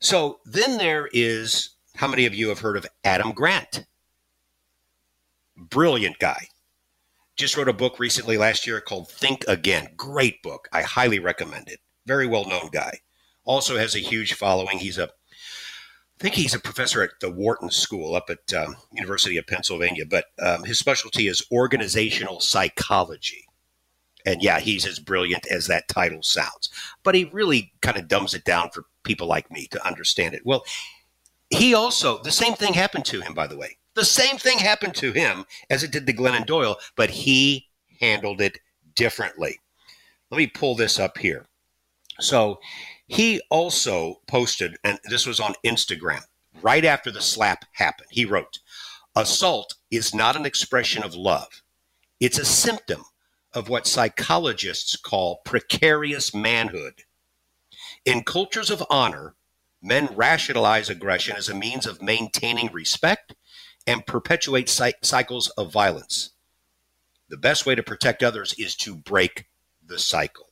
So 0.00 0.38
then 0.44 0.78
there 0.78 1.08
is 1.12 1.70
how 1.96 2.08
many 2.08 2.26
of 2.26 2.34
you 2.34 2.48
have 2.48 2.60
heard 2.60 2.76
of 2.76 2.86
Adam 3.04 3.32
Grant? 3.32 3.86
Brilliant 5.72 6.18
guy. 6.20 6.46
Just 7.36 7.56
wrote 7.56 7.68
a 7.68 7.72
book 7.72 7.98
recently 7.98 8.36
last 8.36 8.66
year 8.66 8.80
called 8.80 9.08
Think 9.08 9.44
Again. 9.48 9.88
Great 9.96 10.42
book. 10.42 10.68
I 10.72 10.82
highly 10.82 11.18
recommend 11.18 11.68
it. 11.68 11.80
Very 12.06 12.26
well 12.26 12.46
known 12.46 12.68
guy 12.70 13.00
also 13.44 13.76
has 13.78 13.94
a 13.94 14.00
huge 14.00 14.34
following. 14.34 14.78
He's 14.78 14.98
a 14.98 15.04
I 15.04 16.22
think 16.22 16.34
he's 16.36 16.54
a 16.54 16.60
professor 16.60 17.02
at 17.02 17.18
the 17.20 17.32
Wharton 17.32 17.70
School 17.70 18.14
up 18.14 18.30
at 18.30 18.54
um, 18.54 18.76
University 18.92 19.36
of 19.38 19.46
Pennsylvania, 19.48 20.04
but 20.08 20.26
um, 20.40 20.62
his 20.62 20.78
specialty 20.78 21.26
is 21.26 21.44
organizational 21.50 22.38
psychology. 22.38 23.44
And 24.24 24.40
yeah, 24.40 24.60
he's 24.60 24.86
as 24.86 25.00
brilliant 25.00 25.48
as 25.50 25.66
that 25.66 25.88
title 25.88 26.22
sounds, 26.22 26.70
but 27.02 27.16
he 27.16 27.28
really 27.32 27.72
kind 27.80 27.96
of 27.96 28.06
dumbs 28.06 28.34
it 28.34 28.44
down 28.44 28.70
for 28.70 28.84
people 29.02 29.26
like 29.26 29.50
me 29.50 29.66
to 29.72 29.84
understand 29.84 30.34
it. 30.34 30.42
Well, 30.44 30.64
he 31.50 31.74
also, 31.74 32.22
the 32.22 32.30
same 32.30 32.54
thing 32.54 32.74
happened 32.74 33.04
to 33.06 33.20
him, 33.20 33.34
by 33.34 33.48
the 33.48 33.56
way. 33.56 33.78
The 33.94 34.04
same 34.04 34.38
thing 34.38 34.58
happened 34.58 34.94
to 34.96 35.12
him 35.12 35.44
as 35.68 35.82
it 35.82 35.90
did 35.90 36.06
to 36.06 36.12
Glennon 36.12 36.46
Doyle, 36.46 36.78
but 36.96 37.10
he 37.10 37.68
handled 38.00 38.40
it 38.40 38.58
differently. 38.94 39.60
Let 40.30 40.38
me 40.38 40.46
pull 40.46 40.74
this 40.74 40.98
up 40.98 41.18
here. 41.18 41.46
So 42.20 42.58
he 43.06 43.40
also 43.50 44.20
posted, 44.26 44.76
and 44.82 44.98
this 45.04 45.26
was 45.26 45.40
on 45.40 45.54
Instagram, 45.64 46.22
right 46.62 46.84
after 46.84 47.10
the 47.10 47.20
slap 47.20 47.64
happened. 47.72 48.08
He 48.10 48.24
wrote, 48.24 48.60
Assault 49.14 49.74
is 49.90 50.14
not 50.14 50.36
an 50.36 50.46
expression 50.46 51.02
of 51.02 51.14
love, 51.14 51.62
it's 52.18 52.38
a 52.38 52.44
symptom 52.44 53.04
of 53.52 53.68
what 53.68 53.86
psychologists 53.86 54.96
call 54.96 55.42
precarious 55.44 56.34
manhood. 56.34 57.02
In 58.06 58.24
cultures 58.24 58.70
of 58.70 58.82
honor, 58.88 59.34
men 59.82 60.08
rationalize 60.14 60.88
aggression 60.88 61.36
as 61.36 61.50
a 61.50 61.54
means 61.54 61.86
of 61.86 62.00
maintaining 62.00 62.72
respect 62.72 63.34
and 63.86 64.06
perpetuate 64.06 64.68
cycles 64.68 65.48
of 65.50 65.72
violence. 65.72 66.30
The 67.28 67.36
best 67.36 67.66
way 67.66 67.74
to 67.74 67.82
protect 67.82 68.22
others 68.22 68.54
is 68.58 68.76
to 68.76 68.94
break 68.94 69.46
the 69.84 69.98
cycle. 69.98 70.46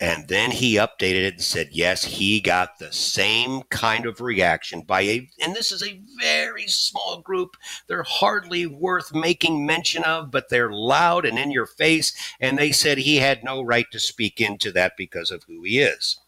And 0.00 0.26
then 0.26 0.50
he 0.50 0.74
updated 0.74 1.26
it 1.26 1.34
and 1.34 1.42
said, 1.42 1.68
yes, 1.70 2.04
he 2.04 2.40
got 2.40 2.80
the 2.80 2.92
same 2.92 3.62
kind 3.70 4.04
of 4.04 4.20
reaction 4.20 4.80
by 4.80 5.02
a, 5.02 5.30
and 5.40 5.54
this 5.54 5.70
is 5.70 5.80
a 5.80 6.00
very 6.20 6.66
small 6.66 7.20
group. 7.20 7.56
They're 7.86 8.02
hardly 8.02 8.66
worth 8.66 9.14
making 9.14 9.64
mention 9.64 10.02
of, 10.02 10.32
but 10.32 10.48
they're 10.48 10.72
loud 10.72 11.24
and 11.24 11.38
in 11.38 11.52
your 11.52 11.66
face. 11.66 12.12
And 12.40 12.58
they 12.58 12.72
said 12.72 12.98
he 12.98 13.18
had 13.18 13.44
no 13.44 13.62
right 13.62 13.86
to 13.92 14.00
speak 14.00 14.40
into 14.40 14.72
that 14.72 14.94
because 14.96 15.30
of 15.30 15.44
who 15.44 15.62
he 15.62 15.78
is. 15.78 16.18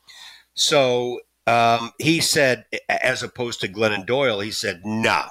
So 0.54 1.22
um, 1.48 1.90
he 1.98 2.20
said, 2.20 2.66
as 2.88 3.24
opposed 3.24 3.60
to 3.62 3.68
Glennon 3.68 4.06
Doyle, 4.06 4.38
he 4.38 4.52
said, 4.52 4.82
no, 4.84 5.24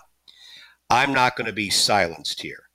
I'm 0.93 1.13
not 1.13 1.35
going 1.35 1.47
to 1.47 1.53
be 1.53 1.69
silenced 1.69 2.41
here. 2.41 2.69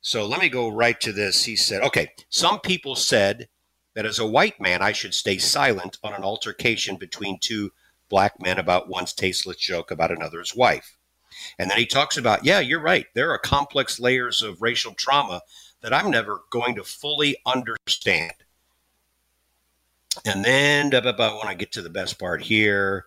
So 0.00 0.26
let 0.26 0.40
me 0.40 0.48
go 0.48 0.68
right 0.68 1.00
to 1.00 1.12
this. 1.12 1.44
He 1.44 1.56
said, 1.56 1.82
okay, 1.82 2.12
some 2.28 2.60
people 2.60 2.94
said, 2.94 3.48
that 3.94 4.06
as 4.06 4.18
a 4.18 4.26
white 4.26 4.60
man, 4.60 4.82
I 4.82 4.92
should 4.92 5.14
stay 5.14 5.38
silent 5.38 5.98
on 6.02 6.12
an 6.14 6.24
altercation 6.24 6.96
between 6.96 7.38
two 7.38 7.72
black 8.08 8.40
men 8.40 8.58
about 8.58 8.88
one's 8.88 9.12
tasteless 9.12 9.56
joke 9.56 9.90
about 9.90 10.10
another's 10.10 10.54
wife. 10.54 10.96
And 11.58 11.70
then 11.70 11.78
he 11.78 11.86
talks 11.86 12.16
about, 12.16 12.44
yeah, 12.44 12.60
you're 12.60 12.80
right. 12.80 13.06
There 13.14 13.30
are 13.30 13.38
complex 13.38 13.98
layers 13.98 14.42
of 14.42 14.62
racial 14.62 14.94
trauma 14.94 15.42
that 15.80 15.92
I'm 15.92 16.10
never 16.10 16.42
going 16.50 16.74
to 16.76 16.84
fully 16.84 17.36
understand. 17.46 18.32
And 20.24 20.44
then, 20.44 20.90
when 20.90 21.48
I 21.48 21.54
get 21.54 21.72
to 21.72 21.82
the 21.82 21.90
best 21.90 22.20
part 22.20 22.42
here, 22.42 23.06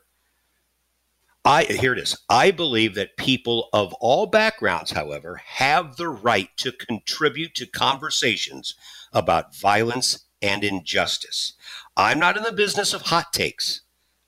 I 1.47 1.63
here 1.63 1.93
it 1.93 1.99
is. 1.99 2.17
I 2.27 2.51
believe 2.51 2.93
that 2.95 3.15
people 3.15 3.69
of 3.71 3.93
all 4.01 4.25
backgrounds, 4.25 4.91
however, 4.91 5.37
have 5.45 5.95
the 5.95 6.09
right 6.09 6.49
to 6.57 6.73
contribute 6.73 7.55
to 7.55 7.65
conversations 7.65 8.75
about 9.13 9.55
violence 9.55 10.25
and 10.41 10.61
injustice. 10.61 11.53
I'm 11.95 12.19
not 12.19 12.35
in 12.35 12.43
the 12.43 12.51
business 12.51 12.93
of 12.93 13.03
hot 13.03 13.31
takes. 13.31 13.79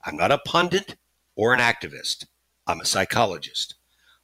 I'm 0.02 0.16
not 0.16 0.32
a 0.32 0.38
pundit 0.38 0.96
or 1.36 1.52
an 1.52 1.60
activist. 1.60 2.24
I'm 2.66 2.80
a 2.80 2.86
psychologist. 2.86 3.74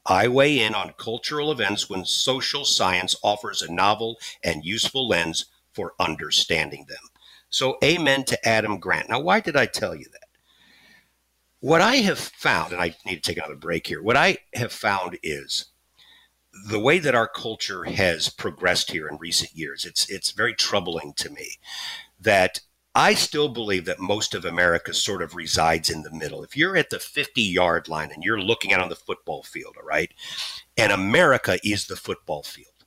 I 0.07 0.27
weigh 0.29 0.59
in 0.59 0.75
on 0.75 0.95
cultural 0.97 1.53
events 1.53 1.91
when 1.91 2.07
social 2.07 2.65
science 2.65 3.15
offers 3.23 3.61
a 3.61 3.71
novel 3.71 4.17
and 4.43 4.65
useful 4.65 5.07
lens 5.07 5.45
for 5.71 5.93
understanding 6.01 6.87
them. 6.89 7.11
So, 7.51 7.77
amen 7.85 8.25
to 8.25 8.49
Adam 8.49 8.79
Grant. 8.79 9.11
Now, 9.11 9.21
why 9.21 9.41
did 9.41 9.55
I 9.55 9.67
tell 9.67 9.95
you 9.95 10.07
that? 10.13 10.26
What 11.67 11.81
I 11.81 11.97
have 11.97 12.21
found, 12.21 12.73
and 12.73 12.81
I 12.81 12.95
need 13.05 13.17
to 13.17 13.21
take 13.21 13.39
another 13.39 13.57
break 13.57 13.89
here, 13.89 14.01
what 14.01 14.17
I 14.17 14.37
have 14.55 14.71
found 14.71 15.19
is 15.21 15.65
the 16.69 16.79
way 16.79 17.01
that 17.01 17.17
our 17.17 17.27
culture 17.27 17.83
has 17.83 18.29
progressed 18.29 18.93
here 18.93 19.09
in 19.09 19.17
recent 19.17 19.53
years, 19.53 19.85
it's 19.85 20.09
it's 20.09 20.31
very 20.31 20.55
troubling 20.55 21.13
to 21.15 21.29
me 21.29 21.55
that 22.21 22.61
I 22.95 23.15
still 23.15 23.49
believe 23.49 23.85
that 23.87 23.99
most 23.99 24.33
of 24.33 24.45
America 24.45 24.95
sort 24.95 25.23
of 25.23 25.35
resides 25.35 25.91
in 25.91 26.05
the 26.05 26.13
middle. 26.13 26.45
If 26.45 26.57
you're 26.57 26.77
at 26.77 26.91
the 26.91 27.01
50 27.01 27.43
yard 27.43 27.89
line 27.89 28.13
and 28.13 28.23
you're 28.23 28.41
looking 28.41 28.73
out 28.73 28.81
on 28.81 28.89
the 28.89 28.95
football 28.95 29.43
field, 29.43 29.75
all 29.77 29.89
right, 29.89 30.15
and 30.77 30.93
America 30.93 31.59
is 31.65 31.89
the 31.89 31.97
football 31.97 32.45
field, 32.45 32.85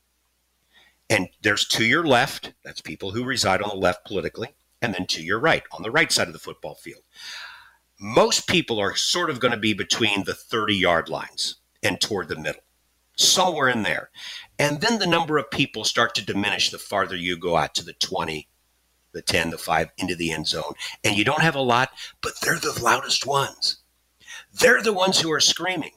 and 1.09 1.27
there's 1.41 1.67
to 1.67 1.83
your 1.83 2.05
left, 2.05 2.53
that's 2.63 2.79
people 2.79 3.11
who 3.11 3.25
reside 3.25 3.61
on 3.61 3.71
the 3.71 3.75
left 3.75 4.05
politically, 4.05 4.55
and 4.81 4.93
then 4.93 5.05
to 5.07 5.21
your 5.21 5.37
right, 5.37 5.63
on 5.73 5.83
the 5.83 5.91
right 5.91 6.13
side 6.13 6.27
of 6.27 6.33
the 6.33 6.39
football 6.39 6.75
field. 6.75 7.03
Most 7.99 8.47
people 8.47 8.79
are 8.79 8.95
sort 8.95 9.29
of 9.29 9.39
going 9.39 9.51
to 9.51 9.57
be 9.57 9.73
between 9.73 10.23
the 10.23 10.33
30 10.33 10.75
yard 10.75 11.09
lines 11.09 11.55
and 11.83 11.99
toward 11.99 12.29
the 12.29 12.39
middle 12.39 12.61
somewhere 13.19 13.67
in 13.67 13.83
there. 13.83 14.09
And 14.57 14.81
then 14.81 14.99
the 14.99 15.07
number 15.07 15.37
of 15.37 15.51
people 15.51 15.83
start 15.83 16.15
to 16.15 16.25
diminish 16.25 16.69
the 16.69 16.77
farther 16.77 17.15
you 17.15 17.37
go 17.37 17.57
out 17.57 17.75
to 17.75 17.83
the 17.83 17.93
20, 17.93 18.47
the 19.11 19.21
10, 19.21 19.49
the 19.49 19.57
5 19.57 19.89
into 19.97 20.15
the 20.15 20.31
end 20.31 20.47
zone. 20.47 20.73
And 21.03 21.17
you 21.17 21.25
don't 21.25 21.41
have 21.41 21.55
a 21.55 21.61
lot, 21.61 21.89
but 22.21 22.33
they're 22.41 22.59
the 22.59 22.79
loudest 22.81 23.25
ones. 23.25 23.77
They're 24.53 24.81
the 24.81 24.93
ones 24.93 25.19
who 25.19 25.31
are 25.31 25.41
screaming. 25.41 25.91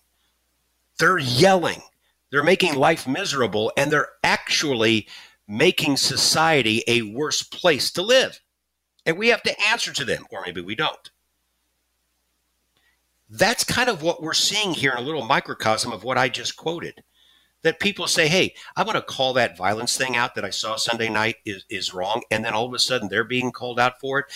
They're 0.98 1.18
yelling. 1.18 1.82
They're 2.30 2.42
making 2.42 2.74
life 2.74 3.06
miserable 3.06 3.72
and 3.76 3.90
they're 3.90 4.08
actually 4.24 5.06
making 5.46 5.98
society 5.98 6.82
a 6.88 7.02
worse 7.02 7.42
place 7.42 7.92
to 7.92 8.02
live. 8.02 8.40
And 9.06 9.16
we 9.16 9.28
have 9.28 9.42
to 9.42 9.60
answer 9.68 9.92
to 9.92 10.04
them, 10.04 10.26
or 10.30 10.42
maybe 10.44 10.60
we 10.60 10.74
don't. 10.74 11.11
That's 13.34 13.64
kind 13.64 13.88
of 13.88 14.02
what 14.02 14.22
we're 14.22 14.34
seeing 14.34 14.74
here 14.74 14.92
in 14.92 14.98
a 14.98 15.06
little 15.06 15.24
microcosm 15.24 15.90
of 15.90 16.04
what 16.04 16.18
I 16.18 16.28
just 16.28 16.54
quoted 16.54 17.02
that 17.62 17.80
people 17.80 18.06
say, 18.06 18.28
hey, 18.28 18.54
I 18.76 18.82
want 18.82 18.96
to 18.96 19.02
call 19.02 19.32
that 19.32 19.56
violence 19.56 19.96
thing 19.96 20.16
out 20.16 20.34
that 20.34 20.44
I 20.44 20.50
saw 20.50 20.76
Sunday 20.76 21.08
night 21.08 21.36
is, 21.46 21.64
is 21.70 21.94
wrong. 21.94 22.22
And 22.30 22.44
then 22.44 22.52
all 22.52 22.66
of 22.66 22.74
a 22.74 22.78
sudden 22.78 23.08
they're 23.08 23.24
being 23.24 23.50
called 23.50 23.80
out 23.80 23.98
for 24.00 24.18
it. 24.18 24.26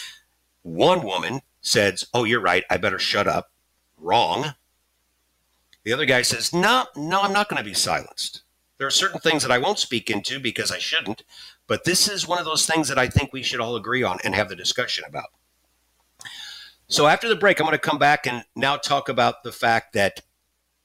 One 0.62 1.02
woman 1.02 1.42
says, 1.60 2.06
oh, 2.14 2.24
you're 2.24 2.40
right. 2.40 2.64
I 2.70 2.78
better 2.78 2.98
shut 2.98 3.26
up. 3.26 3.50
Wrong. 3.98 4.54
The 5.84 5.92
other 5.92 6.06
guy 6.06 6.22
says, 6.22 6.54
no, 6.54 6.86
no, 6.96 7.20
I'm 7.20 7.34
not 7.34 7.50
going 7.50 7.58
to 7.58 7.68
be 7.68 7.74
silenced. 7.74 8.44
There 8.78 8.86
are 8.86 8.90
certain 8.90 9.20
things 9.20 9.42
that 9.42 9.52
I 9.52 9.58
won't 9.58 9.78
speak 9.78 10.08
into 10.08 10.40
because 10.40 10.72
I 10.72 10.78
shouldn't. 10.78 11.22
But 11.66 11.84
this 11.84 12.08
is 12.08 12.26
one 12.26 12.38
of 12.38 12.46
those 12.46 12.64
things 12.64 12.88
that 12.88 12.98
I 12.98 13.08
think 13.08 13.32
we 13.32 13.42
should 13.42 13.60
all 13.60 13.76
agree 13.76 14.02
on 14.02 14.18
and 14.24 14.34
have 14.34 14.48
the 14.48 14.56
discussion 14.56 15.04
about. 15.06 15.30
So 16.88 17.06
after 17.06 17.28
the 17.28 17.36
break, 17.36 17.60
I'm 17.60 17.66
going 17.66 17.74
to 17.74 17.78
come 17.78 17.98
back 17.98 18.26
and 18.26 18.44
now 18.54 18.76
talk 18.76 19.08
about 19.08 19.42
the 19.42 19.52
fact 19.52 19.92
that 19.94 20.20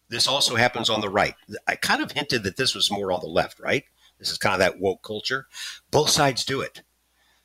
this 0.09 0.27
also 0.27 0.55
happens 0.55 0.89
on 0.89 1.01
the 1.01 1.09
right. 1.09 1.35
I 1.67 1.75
kind 1.75 2.01
of 2.01 2.11
hinted 2.11 2.43
that 2.43 2.57
this 2.57 2.75
was 2.75 2.91
more 2.91 3.11
on 3.11 3.21
the 3.21 3.27
left, 3.27 3.59
right? 3.59 3.83
This 4.19 4.31
is 4.31 4.37
kind 4.37 4.53
of 4.53 4.59
that 4.59 4.79
woke 4.79 5.03
culture. 5.03 5.47
Both 5.89 6.09
sides 6.09 6.43
do 6.43 6.61
it. 6.61 6.81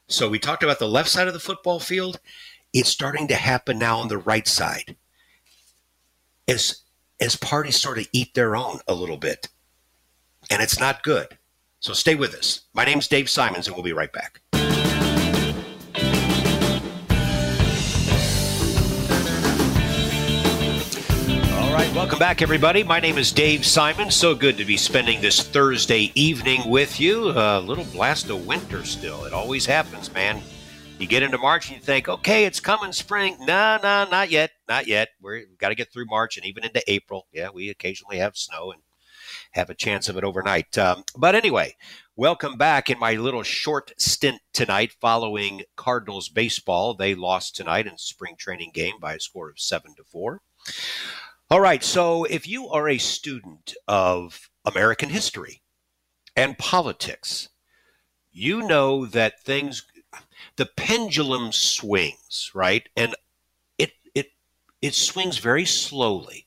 So 0.09 0.29
we 0.29 0.39
talked 0.39 0.63
about 0.63 0.79
the 0.79 0.89
left 0.89 1.09
side 1.09 1.27
of 1.27 1.35
the 1.35 1.41
football 1.41 1.81
field. 1.81 2.21
It's 2.73 2.89
starting 2.89 3.29
to 3.29 3.35
happen 3.35 3.79
now 3.79 3.99
on 3.99 4.09
the 4.09 4.19
right 4.19 4.47
side. 4.47 4.97
As 6.49 6.83
as 7.19 7.35
parties 7.35 7.81
sort 7.81 7.99
of 7.99 8.09
eat 8.13 8.35
their 8.35 8.55
own 8.55 8.81
a 8.87 8.95
little 8.95 9.17
bit. 9.17 9.49
And 10.51 10.63
it's 10.63 10.79
not 10.79 11.03
good. 11.03 11.39
So 11.81 11.93
stay 11.93 12.15
with 12.15 12.35
us. 12.35 12.61
My 12.75 12.85
name's 12.85 13.09
Dave 13.09 13.31
Simons, 13.31 13.67
and 13.67 13.75
we'll 13.75 13.85
be 13.85 13.93
right 13.93 14.13
back. 14.13 14.41
Welcome 22.17 22.29
back, 22.31 22.41
everybody. 22.41 22.83
My 22.83 22.99
name 22.99 23.19
is 23.19 23.31
Dave 23.31 23.67
Simon. 23.67 24.11
So 24.11 24.35
good 24.35 24.57
to 24.57 24.65
be 24.65 24.79
spending 24.79 25.21
this 25.21 25.47
Thursday 25.47 26.13
evening 26.15 26.67
with 26.67 26.99
you. 26.99 27.29
A 27.29 27.61
little 27.61 27.85
blast 27.85 28.31
of 28.31 28.47
winter 28.47 28.87
still. 28.87 29.27
It 29.27 29.35
always 29.35 29.67
happens, 29.67 30.11
man. 30.15 30.41
You 30.99 31.07
get 31.07 31.23
into 31.23 31.37
March 31.37 31.69
and 31.69 31.77
you 31.77 31.83
think, 31.83 32.09
okay, 32.09 32.47
it's 32.47 32.59
coming 32.59 32.93
spring. 32.93 33.37
No, 33.41 33.79
no, 33.83 34.09
not 34.11 34.31
yet. 34.31 34.53
Not 34.67 34.87
yet. 34.87 35.11
We're, 35.21 35.41
we've 35.41 35.59
got 35.59 35.69
to 35.69 35.75
get 35.75 35.93
through 35.93 36.07
March 36.07 36.39
and 36.39 36.47
even 36.47 36.65
into 36.65 36.83
April. 36.91 37.27
Yeah, 37.35 37.51
we 37.53 37.69
occasionally 37.69 38.17
have 38.17 38.35
snow 38.35 38.73
and 38.73 38.81
have 39.51 39.69
a 39.69 39.75
chance 39.75 40.09
of 40.09 40.17
it 40.17 40.25
overnight. 40.25 40.79
Um, 40.79 41.05
but 41.19 41.35
anyway, 41.35 41.77
welcome 42.17 42.57
back 42.57 42.89
in 42.89 42.99
my 42.99 43.13
little 43.13 43.43
short 43.43 43.93
stint 43.99 44.41
tonight 44.55 44.95
following 45.03 45.65
Cardinals 45.77 46.31
baseball. 46.31 46.95
They 46.95 47.15
lost 47.15 47.57
tonight 47.57 47.87
in 47.87 47.99
spring 47.99 48.37
training 48.39 48.71
game 48.73 48.95
by 48.99 49.17
a 49.17 49.21
score 49.21 49.51
of 49.51 49.61
seven 49.61 49.95
to 49.97 50.03
four. 50.03 50.41
All 51.51 51.61
right. 51.61 51.83
So 51.85 52.25
if 52.25 52.47
you 52.49 52.69
are 52.69 52.89
a 52.89 52.99
student 52.99 53.75
of 53.89 54.51
American 54.65 55.11
history 55.11 55.63
and 56.37 56.59
politics, 56.59 57.49
you 58.33 58.63
know 58.67 59.07
that 59.07 59.41
things, 59.43 59.87
the 60.57 60.67
pendulum 60.67 61.53
swings, 61.53 62.51
right? 62.55 62.89
And 62.97 63.15
it, 63.79 63.93
it, 64.15 64.33
it 64.83 64.95
swings 64.95 65.39
very 65.39 65.65
slowly. 65.65 66.47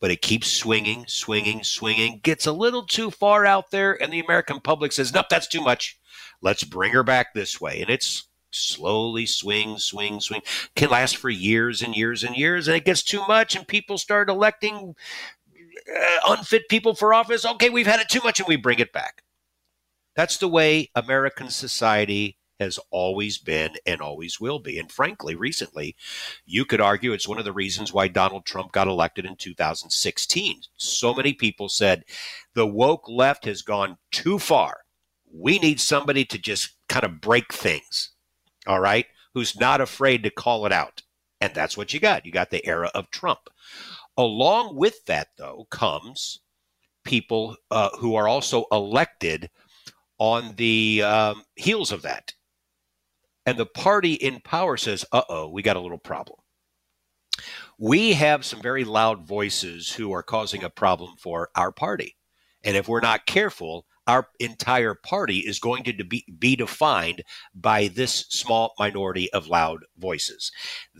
but 0.00 0.10
it 0.10 0.22
keeps 0.22 0.50
swinging, 0.50 1.04
swinging, 1.06 1.62
swinging, 1.62 2.20
gets 2.22 2.46
a 2.46 2.52
little 2.52 2.84
too 2.84 3.10
far 3.10 3.44
out 3.44 3.70
there, 3.70 4.02
and 4.02 4.12
the 4.12 4.20
American 4.20 4.58
public 4.60 4.92
says, 4.92 5.12
nope, 5.12 5.26
that's 5.28 5.46
too 5.46 5.60
much. 5.60 5.98
Let's 6.40 6.64
bring 6.64 6.92
her 6.92 7.02
back 7.02 7.34
this 7.34 7.60
way. 7.60 7.82
And 7.82 7.90
it's 7.90 8.24
slowly 8.50 9.26
swing, 9.26 9.78
swing, 9.78 10.20
swing, 10.20 10.42
can 10.74 10.90
last 10.90 11.16
for 11.16 11.30
years 11.30 11.82
and 11.82 11.96
years 11.96 12.24
and 12.24 12.36
years, 12.36 12.68
and 12.68 12.76
it 12.76 12.84
gets 12.84 13.02
too 13.02 13.22
much, 13.26 13.56
and 13.56 13.66
people 13.66 13.98
start 13.98 14.28
electing 14.28 14.94
uh, 15.88 16.32
unfit 16.32 16.68
people 16.68 16.94
for 16.94 17.14
office. 17.14 17.44
Okay, 17.44 17.70
we've 17.70 17.86
had 17.86 18.00
it 18.00 18.08
too 18.08 18.20
much, 18.22 18.40
and 18.40 18.48
we 18.48 18.56
bring 18.56 18.78
it 18.78 18.92
back. 18.92 19.22
That's 20.16 20.36
the 20.36 20.48
way 20.48 20.90
American 20.94 21.50
society 21.50 22.36
has 22.60 22.78
always 22.90 23.38
been 23.38 23.70
and 23.86 24.00
always 24.00 24.38
will 24.38 24.58
be. 24.58 24.78
And 24.78 24.92
frankly, 24.92 25.34
recently, 25.34 25.96
you 26.44 26.64
could 26.64 26.80
argue 26.80 27.12
it's 27.12 27.26
one 27.26 27.38
of 27.38 27.46
the 27.46 27.52
reasons 27.52 27.92
why 27.92 28.06
Donald 28.06 28.44
Trump 28.44 28.70
got 28.70 28.86
elected 28.86 29.24
in 29.24 29.34
2016. 29.36 30.60
So 30.76 31.14
many 31.14 31.32
people 31.32 31.68
said 31.70 32.04
the 32.54 32.66
woke 32.66 33.08
left 33.08 33.46
has 33.46 33.62
gone 33.62 33.96
too 34.12 34.38
far. 34.38 34.82
We 35.32 35.58
need 35.58 35.80
somebody 35.80 36.24
to 36.26 36.38
just 36.38 36.76
kind 36.88 37.04
of 37.04 37.20
break 37.20 37.52
things, 37.52 38.10
all 38.70 38.78
right, 38.78 39.06
who's 39.34 39.58
not 39.58 39.80
afraid 39.80 40.22
to 40.22 40.30
call 40.30 40.64
it 40.64 40.70
out. 40.70 41.02
And 41.40 41.52
that's 41.52 41.76
what 41.76 41.92
you 41.92 41.98
got. 41.98 42.24
You 42.24 42.30
got 42.30 42.50
the 42.50 42.64
era 42.64 42.88
of 42.94 43.10
Trump. 43.10 43.50
Along 44.16 44.76
with 44.76 45.04
that, 45.06 45.28
though, 45.36 45.66
comes 45.70 46.38
people 47.04 47.56
uh, 47.72 47.90
who 47.98 48.14
are 48.14 48.28
also 48.28 48.66
elected 48.70 49.50
on 50.18 50.54
the 50.54 51.02
um, 51.04 51.42
heels 51.56 51.90
of 51.90 52.02
that. 52.02 52.32
And 53.44 53.58
the 53.58 53.66
party 53.66 54.12
in 54.12 54.40
power 54.40 54.76
says, 54.76 55.04
uh 55.10 55.22
oh, 55.28 55.48
we 55.48 55.62
got 55.62 55.76
a 55.76 55.80
little 55.80 55.98
problem. 55.98 56.38
We 57.76 58.12
have 58.12 58.44
some 58.44 58.62
very 58.62 58.84
loud 58.84 59.26
voices 59.26 59.90
who 59.90 60.12
are 60.12 60.22
causing 60.22 60.62
a 60.62 60.70
problem 60.70 61.16
for 61.18 61.48
our 61.56 61.72
party. 61.72 62.14
And 62.62 62.76
if 62.76 62.86
we're 62.86 63.00
not 63.00 63.26
careful, 63.26 63.86
our 64.10 64.26
entire 64.40 64.94
party 64.94 65.38
is 65.38 65.60
going 65.60 65.84
to 65.84 66.02
be, 66.02 66.24
be 66.36 66.56
defined 66.56 67.22
by 67.54 67.86
this 67.86 68.26
small 68.28 68.74
minority 68.76 69.32
of 69.32 69.46
loud 69.46 69.84
voices. 69.98 70.50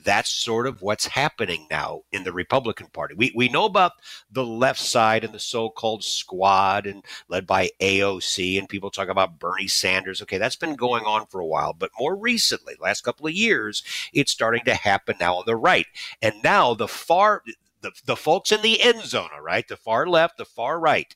That's 0.04 0.30
sort 0.30 0.68
of 0.68 0.80
what's 0.80 1.08
happening 1.08 1.66
now 1.72 2.02
in 2.12 2.22
the 2.22 2.32
Republican 2.32 2.86
Party. 2.92 3.16
We, 3.16 3.32
we 3.34 3.48
know 3.48 3.64
about 3.64 3.92
the 4.30 4.46
left 4.46 4.78
side 4.78 5.24
and 5.24 5.34
the 5.34 5.40
so 5.40 5.70
called 5.70 6.04
squad 6.04 6.86
and 6.86 7.04
led 7.28 7.48
by 7.48 7.70
AOC, 7.80 8.56
and 8.56 8.68
people 8.68 8.92
talk 8.92 9.08
about 9.08 9.40
Bernie 9.40 9.66
Sanders. 9.66 10.22
Okay, 10.22 10.38
that's 10.38 10.54
been 10.54 10.76
going 10.76 11.02
on 11.02 11.26
for 11.26 11.40
a 11.40 11.46
while, 11.46 11.72
but 11.72 11.90
more 11.98 12.14
recently, 12.14 12.76
last 12.80 13.00
couple 13.00 13.26
of 13.26 13.32
years, 13.32 13.82
it's 14.12 14.30
starting 14.30 14.64
to 14.66 14.74
happen 14.74 15.16
now 15.18 15.34
on 15.34 15.44
the 15.46 15.56
right. 15.56 15.86
And 16.22 16.34
now 16.44 16.74
the 16.74 16.86
far 16.86 17.42
the, 17.80 17.92
the 18.04 18.16
folks 18.16 18.52
in 18.52 18.62
the 18.62 18.80
end 18.80 19.02
zone, 19.02 19.30
all 19.34 19.42
right, 19.42 19.66
the 19.66 19.76
far 19.76 20.06
left, 20.06 20.38
the 20.38 20.44
far 20.44 20.78
right, 20.78 21.14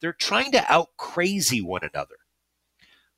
they're 0.00 0.12
trying 0.12 0.52
to 0.52 0.72
out 0.72 0.90
crazy 0.96 1.60
one 1.60 1.82
another. 1.82 2.16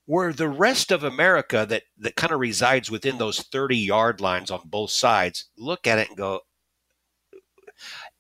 Where 0.04 0.32
the 0.32 0.48
rest 0.48 0.92
of 0.92 1.02
America 1.02 1.66
that, 1.68 1.82
that 1.98 2.14
kind 2.14 2.32
of 2.32 2.38
resides 2.38 2.90
within 2.90 3.18
those 3.18 3.40
30 3.40 3.76
yard 3.76 4.20
lines 4.20 4.52
on 4.52 4.61
both 4.64 4.90
sides 4.90 5.46
look 5.59 5.87
at 5.87 5.98
it 5.98 6.09
and 6.09 6.16
go, 6.16 6.40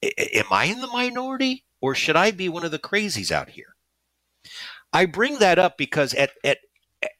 Am 0.02 0.46
I 0.50 0.64
in 0.64 0.80
the 0.80 0.88
minority 0.88 1.64
or 1.80 1.94
should 1.94 2.16
I 2.16 2.30
be 2.30 2.48
one 2.48 2.64
of 2.64 2.72
the 2.72 2.78
crazies 2.78 3.30
out 3.30 3.50
here? 3.50 3.76
I 4.92 5.06
bring 5.06 5.38
that 5.38 5.58
up 5.58 5.78
because 5.78 6.12
at, 6.14 6.30
at 6.44 6.58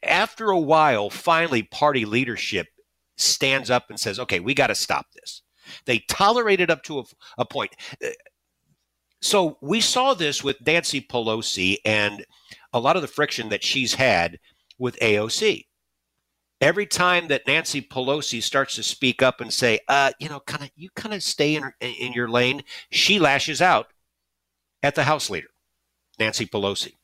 after 0.03 0.51
a 0.51 0.59
while, 0.59 1.11
finally, 1.11 1.62
party 1.62 2.05
leadership 2.05 2.69
stands 3.16 3.71
up 3.71 3.87
and 3.88 3.99
says, 3.99 4.19
okay, 4.19 4.40
we 4.40 4.55
got 4.55 4.69
to 4.69 4.75
stop 4.75 5.07
this. 5.14 5.42
They 5.85 6.01
tolerated 6.09 6.71
it 6.71 6.73
up 6.73 6.83
to 6.85 7.01
a, 7.01 7.05
a 7.39 7.45
point. 7.45 7.75
So 9.21 9.59
we 9.61 9.81
saw 9.81 10.15
this 10.15 10.45
with 10.45 10.65
Nancy 10.65 11.01
Pelosi 11.01 11.79
and 11.85 12.25
a 12.73 12.81
lot 12.81 12.97
of 12.97 13.03
the 13.03 13.09
friction 13.09 13.49
that 13.49 13.65
she's 13.65 13.95
had 13.95 14.39
with 14.79 14.99
AOC. 15.01 15.67
Every 16.61 16.87
time 16.87 17.29
that 17.29 17.47
Nancy 17.47 17.83
Pelosi 17.83 18.43
starts 18.43 18.77
to 18.77 18.83
speak 18.83 19.23
up 19.23 19.41
and 19.41 19.53
say, 19.53 19.81
uh, 19.89 20.13
you 20.19 20.29
know, 20.29 20.41
kind 20.41 20.63
of, 20.63 20.71
you 20.75 20.89
kind 20.95 21.15
of 21.15 21.23
stay 21.23 21.55
in, 21.55 21.73
in 21.81 22.13
your 22.13 22.29
lane, 22.29 22.63
she 22.91 23.19
lashes 23.19 23.61
out 23.61 23.89
at 24.83 24.95
the 24.95 25.05
House 25.05 25.29
leader, 25.29 25.49
Nancy 26.19 26.47
Pelosi. 26.47 26.95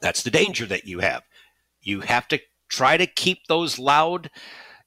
That's 0.00 0.22
the 0.22 0.30
danger 0.30 0.66
that 0.66 0.86
you 0.86 0.98
have. 0.98 1.22
You 1.80 2.00
have 2.00 2.28
to 2.28 2.40
try 2.68 2.96
to 2.96 3.06
keep 3.06 3.46
those 3.46 3.78
loud 3.78 4.30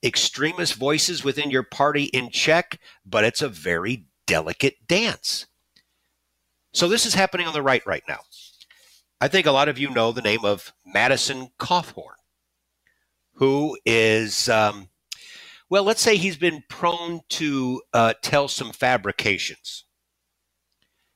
extremist 0.04 0.76
voices 0.76 1.24
within 1.24 1.52
your 1.52 1.64
party 1.64 2.06
in 2.06 2.30
check, 2.30 2.80
but 3.06 3.24
it's 3.24 3.42
a 3.42 3.50
very 3.50 4.06
delicate 4.26 4.88
dance. 4.88 5.48
So 6.74 6.88
this 6.88 7.06
is 7.06 7.16
happening 7.16 7.48
on 7.48 7.54
the 7.54 7.62
right 7.62 7.86
right 7.86 8.04
now. 8.08 8.20
I 9.22 9.28
think 9.28 9.46
a 9.46 9.52
lot 9.52 9.68
of 9.68 9.78
you 9.78 9.90
know 9.90 10.12
the 10.12 10.22
name 10.22 10.46
of 10.46 10.72
Madison 10.86 11.50
Cawthorn, 11.60 12.16
who 13.34 13.78
is, 13.86 14.48
um, 14.48 14.90
well, 15.70 15.84
let's 15.84 16.02
say 16.02 16.16
he's 16.16 16.38
been 16.38 16.64
prone 16.70 17.22
to 17.30 17.82
uh, 17.94 18.14
tell 18.22 18.48
some 18.48 18.72
fabrications. 18.72 19.84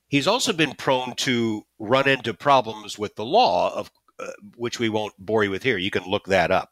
He's 0.08 0.26
also 0.26 0.52
been 0.52 0.74
prone 0.74 1.14
to 1.16 1.62
run 1.78 2.06
into 2.06 2.34
problems 2.34 2.98
with 2.98 3.14
the 3.16 3.24
law, 3.24 3.74
of 3.74 3.90
uh, 4.18 4.32
which 4.56 4.78
we 4.78 4.88
won't 4.88 5.14
bore 5.18 5.42
you 5.42 5.50
with 5.50 5.62
here. 5.62 5.78
You 5.78 5.90
can 5.90 6.04
look 6.04 6.26
that 6.26 6.50
up. 6.50 6.70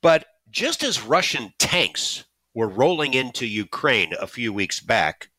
But 0.00 0.26
just 0.50 0.82
as 0.82 1.02
Russian 1.02 1.52
tanks 1.58 2.24
were 2.54 2.68
rolling 2.68 3.14
into 3.14 3.46
Ukraine 3.46 4.14
a 4.18 4.26
few 4.26 4.52
weeks 4.52 4.80
back, 4.80 5.30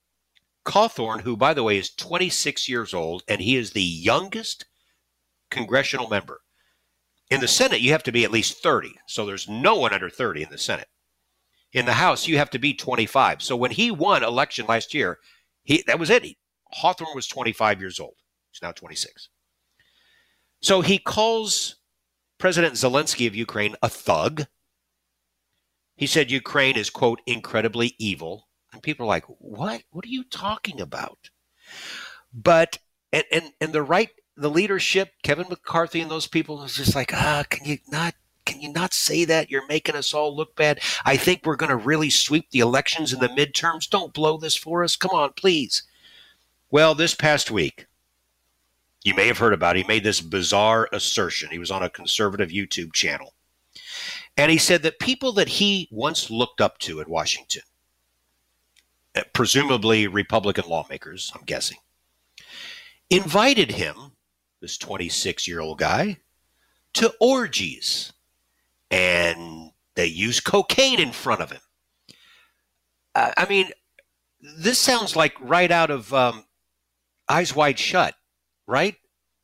Cawthorn, 0.66 1.22
who, 1.22 1.36
by 1.36 1.54
the 1.54 1.64
way, 1.64 1.78
is 1.78 1.90
26 1.90 2.70
years 2.70 2.94
old, 2.94 3.24
and 3.28 3.42
he 3.42 3.56
is 3.56 3.72
the 3.72 3.82
youngest 3.82 4.66
congressional 5.50 6.08
member. 6.08 6.42
In 7.30 7.42
the 7.42 7.48
Senate, 7.48 7.82
you 7.82 7.92
have 7.92 8.04
to 8.04 8.12
be 8.12 8.24
at 8.24 8.32
least 8.32 8.62
30, 8.62 8.94
so 9.08 9.26
there's 9.26 9.48
no 9.48 9.76
one 9.76 9.94
under 9.94 10.10
30 10.10 10.44
in 10.44 10.50
the 10.50 10.58
Senate. 10.58 10.88
In 11.74 11.86
the 11.86 11.94
House, 11.94 12.28
you 12.28 12.38
have 12.38 12.50
to 12.52 12.60
be 12.60 12.74
25. 12.74 13.42
So 13.42 13.56
when 13.56 13.72
he 13.72 13.92
won 13.92 14.24
election 14.24 14.66
last 14.66 14.94
year, 14.94 15.20
he 15.64 15.84
that 15.86 16.00
was 16.00 16.10
it. 16.10 16.24
Hawthorne 16.72 17.16
was 17.16 17.28
25 17.28 17.80
years 17.80 18.00
old. 18.00 18.16
He's 18.52 18.62
now 18.62 18.72
26. 18.72 19.30
So 20.62 20.82
he 20.82 20.98
calls 20.98 21.76
President 22.40 22.74
Zelensky 22.74 23.28
of 23.28 23.36
Ukraine 23.36 23.76
a 23.84 23.90
thug, 23.90 24.48
he 26.00 26.08
said 26.08 26.32
Ukraine 26.32 26.78
is, 26.78 26.90
quote, 26.90 27.20
incredibly 27.26 27.94
evil. 28.00 28.48
And 28.72 28.82
people 28.82 29.06
are 29.06 29.10
like, 29.10 29.26
what? 29.28 29.84
What 29.92 30.06
are 30.06 30.10
you 30.10 30.24
talking 30.24 30.80
about? 30.80 31.30
But, 32.34 32.78
and, 33.12 33.26
and, 33.34 33.52
and 33.60 33.74
the 33.74 33.84
right, 33.84 34.08
the 34.38 34.50
leadership, 34.50 35.12
Kevin 35.24 35.48
McCarthy 35.50 36.00
and 36.00 36.10
those 36.10 36.26
people 36.26 36.64
is 36.64 36.76
just 36.76 36.96
like, 36.96 37.14
ah, 37.14 37.44
can 37.50 37.66
you 37.66 37.80
not 37.92 38.16
can 38.46 38.62
you 38.62 38.72
not 38.72 38.94
say 38.94 39.26
that? 39.26 39.52
You're 39.52 39.68
making 39.68 39.96
us 39.96 40.14
all 40.14 40.34
look 40.34 40.56
bad. 40.56 40.80
I 41.04 41.18
think 41.18 41.42
we're 41.44 41.58
going 41.58 41.70
to 41.70 41.76
really 41.76 42.10
sweep 42.10 42.50
the 42.50 42.60
elections 42.60 43.12
in 43.12 43.20
the 43.20 43.28
midterms. 43.28 43.90
Don't 43.90 44.14
blow 44.14 44.38
this 44.38 44.56
for 44.56 44.86
us. 44.86 44.96
Come 44.96 45.12
on, 45.12 45.34
please. 45.34 45.84
Well, 46.72 46.96
this 46.96 47.14
past 47.14 47.52
week, 47.52 47.88
you 49.04 49.14
may 49.14 49.28
have 49.28 49.38
heard 49.38 49.54
about 49.54 49.76
it. 49.76 49.82
He 49.82 49.88
made 49.88 50.06
this 50.06 50.22
bizarre 50.22 50.88
assertion. 50.94 51.50
He 51.52 51.60
was 51.60 51.70
on 51.70 51.84
a 51.84 51.90
conservative 51.90 52.50
YouTube 52.50 52.94
channel. 52.94 53.34
And 54.40 54.50
he 54.50 54.58
said 54.58 54.84
that 54.84 55.00
people 55.00 55.34
that 55.34 55.50
he 55.50 55.90
once 55.92 56.30
looked 56.30 56.62
up 56.62 56.78
to 56.80 57.02
in 57.02 57.10
Washington, 57.10 57.64
eh, 59.14 59.24
presumably 59.34 60.08
Republican 60.08 60.64
lawmakers, 60.66 61.30
I'm 61.36 61.44
guessing, 61.44 61.80
invited 63.10 63.72
him, 63.72 64.14
this 64.62 64.78
26 64.78 65.46
year 65.46 65.60
old 65.60 65.78
guy, 65.78 66.20
to 66.94 67.14
orgies. 67.20 68.14
And 68.90 69.72
they 69.96 70.06
used 70.06 70.46
cocaine 70.46 71.02
in 71.02 71.12
front 71.12 71.42
of 71.42 71.52
him. 71.52 71.62
Uh, 73.14 73.34
I 73.36 73.46
mean, 73.46 73.70
this 74.40 74.80
sounds 74.80 75.18
like 75.18 75.36
right 75.42 75.70
out 75.70 75.92
of 75.92 76.14
um, 76.14 76.46
Eyes 77.28 77.54
Wide 77.54 77.78
Shut, 77.78 78.16
right? 78.68 78.96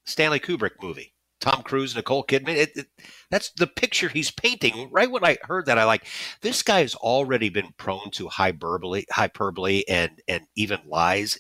Stanley 0.06 0.40
Kubrick 0.40 0.82
movie. 0.82 1.12
Tom 1.46 1.64
Cruise, 1.64 1.96
Nicole 1.96 2.26
Kidman. 2.26 2.56
It, 2.56 2.72
it, 2.76 2.88
that's 3.30 3.52
the 3.52 3.68
picture 3.68 4.10
he's 4.10 4.32
painting. 4.32 4.90
Right 4.92 5.10
when 5.10 5.24
I 5.24 5.38
heard 5.44 5.66
that, 5.66 5.78
I 5.78 5.84
like 5.86 6.06
this 6.42 6.62
guy 6.62 6.82
has 6.82 6.96
already 6.96 7.50
been 7.50 7.74
prone 7.78 8.12
to 8.12 8.28
hyperbole, 8.28 9.06
hyperbole, 9.12 9.84
and 9.88 10.22
and 10.28 10.46
even 10.56 10.80
lies. 10.88 11.40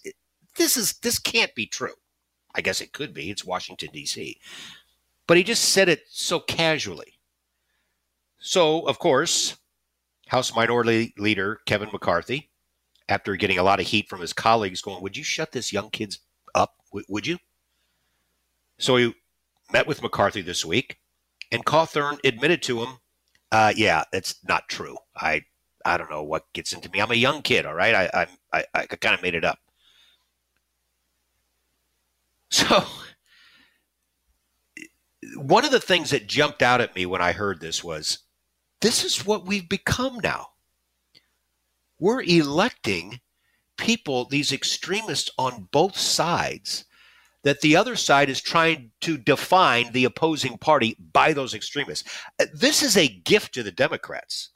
This 0.57 0.77
is 0.77 0.93
this 0.99 1.19
can't 1.19 1.53
be 1.55 1.65
true. 1.65 1.93
I 2.55 2.61
guess 2.61 2.81
it 2.81 2.93
could 2.93 3.13
be. 3.13 3.29
It's 3.29 3.45
Washington 3.45 3.89
D.C., 3.91 4.39
but 5.27 5.37
he 5.37 5.43
just 5.43 5.65
said 5.65 5.89
it 5.89 6.03
so 6.09 6.39
casually. 6.39 7.19
So 8.39 8.87
of 8.87 8.99
course, 8.99 9.57
House 10.27 10.55
Minority 10.55 11.13
Leader 11.17 11.59
Kevin 11.65 11.89
McCarthy, 11.91 12.49
after 13.09 13.35
getting 13.35 13.57
a 13.57 13.63
lot 13.63 13.79
of 13.79 13.87
heat 13.87 14.09
from 14.09 14.21
his 14.21 14.33
colleagues, 14.33 14.81
going, 14.81 15.01
"Would 15.03 15.17
you 15.17 15.23
shut 15.23 15.51
this 15.51 15.73
young 15.73 15.89
kid's 15.89 16.19
up? 16.53 16.75
W- 16.91 17.05
would 17.09 17.27
you?" 17.27 17.37
So 18.77 18.97
he 18.97 19.13
met 19.71 19.87
with 19.87 20.01
McCarthy 20.01 20.41
this 20.41 20.65
week, 20.65 20.97
and 21.51 21.65
Cawthorn 21.65 22.19
admitted 22.23 22.61
to 22.63 22.83
him, 22.83 22.99
uh, 23.51 23.73
"Yeah, 23.75 24.03
it's 24.13 24.35
not 24.47 24.69
true. 24.69 24.97
I 25.15 25.43
I 25.85 25.97
don't 25.97 26.09
know 26.09 26.23
what 26.23 26.51
gets 26.53 26.73
into 26.73 26.89
me. 26.89 26.99
I'm 26.99 27.11
a 27.11 27.15
young 27.15 27.41
kid, 27.41 27.65
all 27.65 27.73
right. 27.73 27.95
I 27.95 28.27
I 28.53 28.59
I, 28.59 28.65
I 28.73 28.85
kind 28.87 29.15
of 29.15 29.21
made 29.21 29.35
it 29.35 29.45
up." 29.45 29.59
So, 32.51 32.85
one 35.35 35.65
of 35.65 35.71
the 35.71 35.79
things 35.79 36.11
that 36.11 36.27
jumped 36.27 36.61
out 36.61 36.79
at 36.79 36.95
me 36.95 37.05
when 37.05 37.21
I 37.21 37.33
heard 37.33 37.59
this 37.59 37.83
was 37.83 38.19
this 38.81 39.03
is 39.03 39.25
what 39.25 39.45
we've 39.45 39.67
become 39.67 40.19
now. 40.23 40.49
We're 41.99 42.21
electing 42.21 43.19
people, 43.77 44.25
these 44.25 44.51
extremists 44.51 45.29
on 45.37 45.67
both 45.71 45.97
sides, 45.97 46.85
that 47.45 47.61
the 47.61 47.75
other 47.77 47.95
side 47.95 48.27
is 48.27 48.41
trying 48.41 48.91
to 49.01 49.17
define 49.17 49.91
the 49.91 50.03
opposing 50.03 50.57
party 50.57 50.97
by 51.13 51.31
those 51.31 51.53
extremists. 51.53 52.09
Uh, 52.39 52.45
this 52.53 52.81
is 52.81 52.97
a 52.97 53.07
gift 53.07 53.53
to 53.53 53.61
the 53.61 53.71
Democrats. 53.71 54.49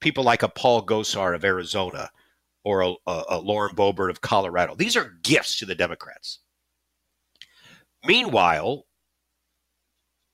People 0.00 0.22
like 0.22 0.42
a 0.42 0.48
Paul 0.48 0.84
Gosar 0.84 1.34
of 1.34 1.44
Arizona 1.44 2.10
or 2.64 2.82
a, 2.82 2.92
a, 3.06 3.24
a 3.30 3.38
Lauren 3.38 3.74
Boebert 3.74 4.10
of 4.10 4.20
Colorado. 4.20 4.74
These 4.74 4.96
are 4.96 5.16
gifts 5.22 5.58
to 5.58 5.66
the 5.66 5.74
Democrats. 5.74 6.40
Meanwhile, 8.04 8.84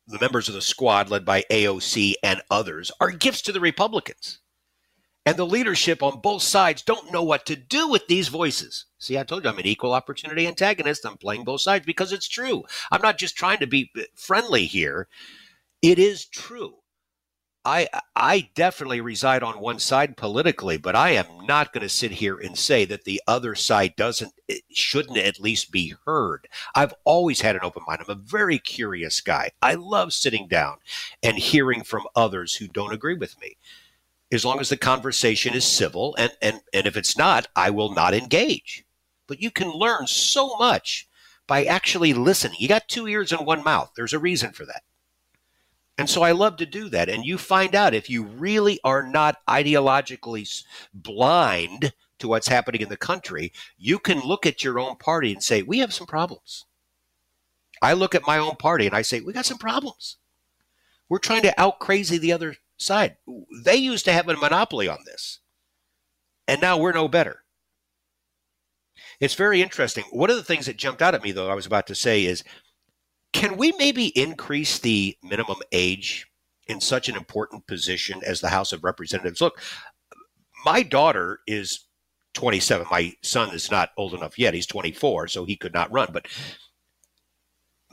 the 0.08 0.18
members 0.18 0.48
of 0.48 0.54
the 0.54 0.62
squad 0.62 1.10
led 1.10 1.24
by 1.24 1.44
AOC 1.50 2.14
and 2.24 2.42
others 2.50 2.90
are 3.00 3.12
gifts 3.12 3.42
to 3.42 3.52
the 3.52 3.60
Republicans. 3.60 4.40
And 5.28 5.36
the 5.36 5.44
leadership 5.44 6.02
on 6.02 6.20
both 6.20 6.40
sides 6.40 6.80
don't 6.80 7.12
know 7.12 7.22
what 7.22 7.44
to 7.44 7.54
do 7.54 7.86
with 7.86 8.06
these 8.06 8.28
voices. 8.28 8.86
See, 8.98 9.18
I 9.18 9.24
told 9.24 9.44
you 9.44 9.50
I'm 9.50 9.58
an 9.58 9.66
equal 9.66 9.92
opportunity 9.92 10.46
antagonist. 10.46 11.04
I'm 11.04 11.18
playing 11.18 11.44
both 11.44 11.60
sides 11.60 11.84
because 11.84 12.12
it's 12.12 12.26
true. 12.26 12.64
I'm 12.90 13.02
not 13.02 13.18
just 13.18 13.36
trying 13.36 13.58
to 13.58 13.66
be 13.66 13.92
friendly 14.14 14.64
here. 14.64 15.06
It 15.82 15.98
is 15.98 16.24
true. 16.24 16.76
I 17.62 17.88
I 18.16 18.48
definitely 18.54 19.02
reside 19.02 19.42
on 19.42 19.60
one 19.60 19.78
side 19.80 20.16
politically, 20.16 20.78
but 20.78 20.96
I 20.96 21.10
am 21.10 21.26
not 21.44 21.74
going 21.74 21.82
to 21.82 21.90
sit 21.90 22.12
here 22.12 22.38
and 22.38 22.56
say 22.56 22.86
that 22.86 23.04
the 23.04 23.20
other 23.26 23.54
side 23.54 23.96
doesn't 23.96 24.32
shouldn't 24.72 25.18
at 25.18 25.40
least 25.40 25.70
be 25.70 25.92
heard. 26.06 26.48
I've 26.74 26.94
always 27.04 27.42
had 27.42 27.54
an 27.54 27.64
open 27.64 27.82
mind. 27.86 28.00
I'm 28.00 28.16
a 28.16 28.18
very 28.18 28.58
curious 28.58 29.20
guy. 29.20 29.50
I 29.60 29.74
love 29.74 30.14
sitting 30.14 30.48
down 30.48 30.78
and 31.22 31.36
hearing 31.36 31.84
from 31.84 32.06
others 32.16 32.54
who 32.54 32.66
don't 32.66 32.94
agree 32.94 33.16
with 33.18 33.38
me 33.42 33.58
as 34.30 34.44
long 34.44 34.60
as 34.60 34.68
the 34.68 34.76
conversation 34.76 35.54
is 35.54 35.64
civil. 35.64 36.14
And, 36.16 36.32
and, 36.42 36.60
and 36.72 36.86
if 36.86 36.96
it's 36.96 37.16
not, 37.16 37.48
I 37.56 37.70
will 37.70 37.94
not 37.94 38.14
engage. 38.14 38.84
But 39.26 39.40
you 39.40 39.50
can 39.50 39.70
learn 39.70 40.06
so 40.06 40.56
much 40.56 41.08
by 41.46 41.64
actually 41.64 42.12
listening. 42.12 42.56
You 42.58 42.68
got 42.68 42.88
two 42.88 43.08
ears 43.08 43.32
and 43.32 43.46
one 43.46 43.64
mouth. 43.64 43.92
There's 43.96 44.12
a 44.12 44.18
reason 44.18 44.52
for 44.52 44.66
that. 44.66 44.82
And 45.96 46.08
so 46.08 46.22
I 46.22 46.32
love 46.32 46.56
to 46.58 46.66
do 46.66 46.88
that. 46.90 47.08
And 47.08 47.24
you 47.24 47.38
find 47.38 47.74
out 47.74 47.94
if 47.94 48.08
you 48.08 48.22
really 48.22 48.78
are 48.84 49.02
not 49.02 49.36
ideologically 49.48 50.64
blind 50.94 51.92
to 52.20 52.28
what's 52.28 52.48
happening 52.48 52.82
in 52.82 52.88
the 52.88 52.96
country, 52.96 53.52
you 53.76 53.98
can 53.98 54.20
look 54.20 54.46
at 54.46 54.62
your 54.62 54.78
own 54.78 54.96
party 54.96 55.32
and 55.32 55.42
say, 55.42 55.62
we 55.62 55.80
have 55.80 55.92
some 55.92 56.06
problems. 56.06 56.66
I 57.82 57.94
look 57.94 58.14
at 58.14 58.26
my 58.26 58.38
own 58.38 58.56
party 58.56 58.86
and 58.86 58.94
I 58.94 59.02
say, 59.02 59.20
we 59.20 59.32
got 59.32 59.46
some 59.46 59.58
problems. 59.58 60.16
We're 61.08 61.18
trying 61.18 61.42
to 61.42 61.60
out 61.60 61.80
crazy 61.80 62.18
the 62.18 62.32
other 62.32 62.56
side. 62.78 63.16
They 63.64 63.76
used 63.76 64.04
to 64.06 64.12
have 64.12 64.28
a 64.28 64.36
monopoly 64.36 64.88
on 64.88 64.98
this, 65.04 65.40
and 66.46 66.60
now 66.60 66.78
we're 66.78 66.92
no 66.92 67.08
better. 67.08 67.44
It's 69.20 69.34
very 69.34 69.60
interesting. 69.62 70.04
One 70.10 70.30
of 70.30 70.36
the 70.36 70.44
things 70.44 70.66
that 70.66 70.76
jumped 70.76 71.02
out 71.02 71.14
at 71.14 71.22
me, 71.22 71.32
though, 71.32 71.50
I 71.50 71.54
was 71.54 71.66
about 71.66 71.86
to 71.88 71.94
say 71.94 72.24
is 72.24 72.44
can 73.32 73.56
we 73.56 73.72
maybe 73.72 74.06
increase 74.18 74.78
the 74.78 75.16
minimum 75.22 75.58
age 75.72 76.26
in 76.66 76.80
such 76.80 77.08
an 77.08 77.16
important 77.16 77.66
position 77.66 78.20
as 78.24 78.40
the 78.40 78.48
House 78.48 78.72
of 78.72 78.84
Representatives? 78.84 79.40
Look, 79.40 79.60
my 80.64 80.82
daughter 80.82 81.40
is 81.46 81.86
27. 82.34 82.86
My 82.90 83.14
son 83.22 83.54
is 83.54 83.70
not 83.70 83.90
old 83.96 84.14
enough 84.14 84.38
yet. 84.38 84.54
He's 84.54 84.66
24, 84.66 85.28
so 85.28 85.44
he 85.44 85.56
could 85.56 85.74
not 85.74 85.92
run. 85.92 86.08
But 86.12 86.26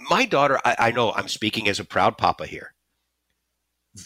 my 0.10 0.26
daughter, 0.26 0.60
I, 0.64 0.76
I 0.80 0.92
know 0.92 1.12
I'm 1.14 1.28
speaking 1.28 1.68
as 1.68 1.80
a 1.80 1.86
proud 1.86 2.18
papa 2.18 2.46
here 2.46 2.75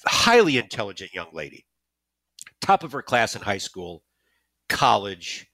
highly 0.06 0.58
intelligent 0.58 1.13
young 1.13 1.30
lady, 1.34 1.65
top 2.62 2.84
of 2.84 2.91
her 2.91 3.02
class 3.02 3.36
in 3.36 3.41
high 3.41 3.58
school, 3.58 4.04
college, 4.67 5.49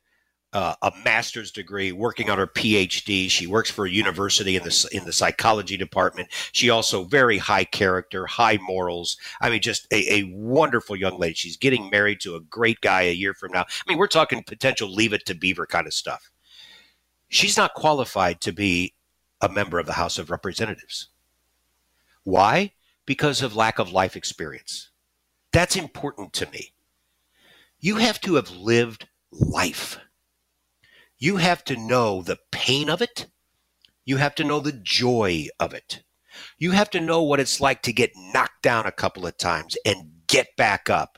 uh, 0.54 0.74
a 0.84 0.92
master's 1.04 1.52
degree, 1.52 1.92
working 1.92 2.30
on 2.30 2.38
her 2.38 2.48
PhD. 2.48 3.30
She 3.30 3.46
works 3.46 3.70
for 3.70 3.86
a 3.86 3.90
university 3.90 4.56
in 4.56 4.64
the 4.64 4.90
in 4.94 5.04
the 5.04 5.12
psychology 5.12 5.76
department. 5.76 6.30
She 6.54 6.70
also 6.70 7.04
very 7.04 7.38
high 7.38 7.66
character, 7.66 8.26
high 8.26 8.58
morals. 8.62 9.18
I 9.42 9.50
mean, 9.50 9.62
just 9.62 9.86
a, 9.92 10.14
a 10.14 10.24
wonderful 10.34 10.96
young 10.96 11.20
lady. 11.20 11.34
She's 11.34 11.58
getting 11.58 11.90
married 11.90 12.22
to 12.22 12.36
a 12.36 12.40
great 12.40 12.80
guy 12.80 13.02
a 13.02 13.14
year 13.14 13.34
from 13.34 13.52
now. 13.52 13.62
I 13.64 13.90
mean, 13.90 13.98
we're 13.98 14.08
talking 14.08 14.44
potential 14.44 14.90
leave 14.90 15.12
it 15.12 15.26
to 15.26 15.36
Beaver 15.36 15.66
kind 15.66 15.88
of 15.88 15.94
stuff. 15.94 16.32
She's 17.28 17.58
not 17.58 17.74
qualified 17.74 18.40
to 18.42 18.54
be 18.54 18.94
a 19.42 19.50
member 19.50 19.78
of 19.78 19.88
the 19.88 19.94
House 19.94 20.18
of 20.18 20.32
Representatives. 20.32 21.10
Why? 22.24 22.72
Because 23.06 23.42
of 23.42 23.56
lack 23.56 23.80
of 23.80 23.92
life 23.92 24.16
experience. 24.16 24.90
That's 25.52 25.76
important 25.76 26.34
to 26.34 26.50
me. 26.52 26.74
You 27.80 27.98
have 27.98 28.20
to 28.22 28.36
have 28.36 28.52
lived 28.52 29.08
life. 29.32 30.00
You 31.18 31.38
have 31.38 31.64
to 31.66 31.78
know 31.78 32.22
the 32.22 32.40
pain 32.52 32.90
of 32.90 33.02
it. 33.02 33.28
You 34.06 34.18
have 34.18 34.36
to 34.36 34.44
know 34.44 34.60
the 34.60 34.72
joy 34.72 35.48
of 35.60 35.74
it. 35.74 36.04
You 36.58 36.72
have 36.72 36.90
to 36.92 37.00
know 37.00 37.22
what 37.24 37.40
it's 37.40 37.62
like 37.62 37.82
to 37.84 37.94
get 37.94 38.12
knocked 38.16 38.62
down 38.62 38.86
a 38.86 38.92
couple 38.92 39.26
of 39.26 39.38
times 39.38 39.78
and 39.86 40.12
get 40.28 40.56
back 40.58 40.90
up 40.90 41.18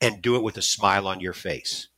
and 0.00 0.22
do 0.22 0.36
it 0.36 0.42
with 0.42 0.56
a 0.56 0.62
smile 0.62 1.06
on 1.06 1.20
your 1.20 1.32
face. 1.32 1.88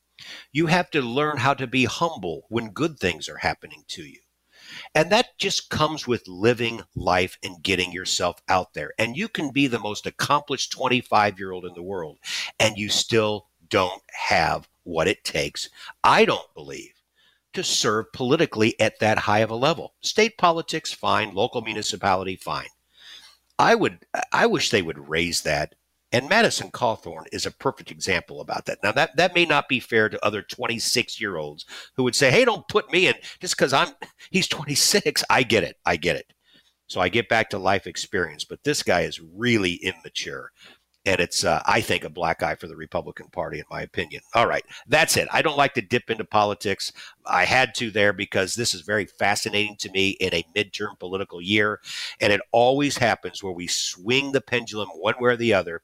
You 0.51 0.67
have 0.67 0.91
to 0.91 1.01
learn 1.01 1.37
how 1.37 1.53
to 1.53 1.67
be 1.67 1.85
humble 1.85 2.45
when 2.49 2.71
good 2.71 2.99
things 2.99 3.29
are 3.29 3.37
happening 3.37 3.83
to 3.89 4.03
you. 4.03 4.19
And 4.97 5.11
that 5.11 5.37
just 5.37 5.69
comes 5.69 6.07
with 6.07 6.27
living 6.27 6.81
life 6.95 7.37
and 7.43 7.61
getting 7.61 7.91
yourself 7.91 8.41
out 8.49 8.73
there. 8.73 8.93
And 8.97 9.15
you 9.15 9.27
can 9.27 9.51
be 9.51 9.67
the 9.67 9.77
most 9.77 10.07
accomplished 10.07 10.71
25 10.71 11.37
year 11.37 11.51
old 11.51 11.65
in 11.65 11.75
the 11.75 11.83
world, 11.83 12.17
and 12.59 12.79
you 12.79 12.89
still 12.89 13.45
don't 13.69 14.01
have 14.11 14.67
what 14.85 15.07
it 15.07 15.23
takes, 15.23 15.69
I 16.03 16.25
don't 16.25 16.51
believe, 16.55 16.93
to 17.53 17.63
serve 17.63 18.11
politically 18.11 18.73
at 18.79 18.97
that 18.99 19.19
high 19.19 19.41
of 19.41 19.51
a 19.51 19.55
level. 19.55 19.93
State 20.01 20.35
politics, 20.35 20.91
fine. 20.91 21.35
Local 21.35 21.61
municipality, 21.61 22.35
fine. 22.35 22.69
I 23.59 23.75
would, 23.75 24.03
I 24.33 24.47
wish 24.47 24.71
they 24.71 24.81
would 24.81 25.07
raise 25.07 25.43
that 25.43 25.75
and 26.11 26.29
Madison 26.29 26.71
Cawthorn 26.71 27.25
is 27.31 27.45
a 27.45 27.51
perfect 27.51 27.91
example 27.91 28.39
about 28.39 28.65
that. 28.65 28.79
Now 28.81 28.91
that 28.93 29.15
that 29.17 29.35
may 29.35 29.45
not 29.45 29.67
be 29.67 29.79
fair 29.79 30.09
to 30.09 30.25
other 30.25 30.41
26 30.41 31.19
year 31.19 31.37
olds 31.37 31.65
who 31.95 32.03
would 32.03 32.15
say, 32.15 32.31
"Hey, 32.31 32.45
don't 32.45 32.67
put 32.67 32.91
me 32.91 33.07
in 33.07 33.15
just 33.39 33.57
because 33.57 33.73
I'm 33.73 33.89
he's 34.31 34.47
26." 34.47 35.23
I 35.29 35.43
get 35.43 35.63
it. 35.63 35.77
I 35.85 35.97
get 35.97 36.15
it. 36.15 36.33
So 36.87 37.01
I 37.01 37.09
get 37.09 37.27
back 37.27 37.49
to 37.49 37.57
life 37.57 37.85
experience, 37.85 38.45
but 38.45 38.63
this 38.63 38.81
guy 38.81 39.01
is 39.01 39.19
really 39.19 39.73
immature. 39.75 40.51
And 41.05 41.21
it's, 41.21 41.45
uh, 41.45 41.61
I 41.65 41.79
think, 41.79 42.03
a 42.03 42.09
black 42.09 42.43
eye 42.43 42.55
for 42.55 42.67
the 42.67 42.75
Republican 42.75 43.27
Party, 43.29 43.59
in 43.59 43.65
my 43.69 43.81
opinion. 43.81 44.21
All 44.33 44.45
right, 44.45 44.63
that's 44.87 45.15
it. 45.15 45.29
I 45.31 45.41
don't 45.41 45.57
like 45.57 45.73
to 45.75 45.81
dip 45.81 46.09
into 46.09 46.25
politics. 46.25 46.91
I 47.25 47.45
had 47.45 47.73
to 47.75 47.91
there 47.91 48.11
because 48.11 48.55
this 48.55 48.73
is 48.73 48.81
very 48.81 49.05
fascinating 49.05 49.77
to 49.79 49.91
me 49.91 50.11
in 50.11 50.33
a 50.33 50.43
midterm 50.53 50.99
political 50.99 51.41
year. 51.41 51.79
And 52.19 52.33
it 52.33 52.41
always 52.51 52.97
happens 52.97 53.41
where 53.41 53.53
we 53.53 53.67
swing 53.67 54.33
the 54.33 54.41
pendulum 54.41 54.89
one 54.89 55.15
way 55.19 55.31
or 55.31 55.37
the 55.37 55.53
other 55.53 55.81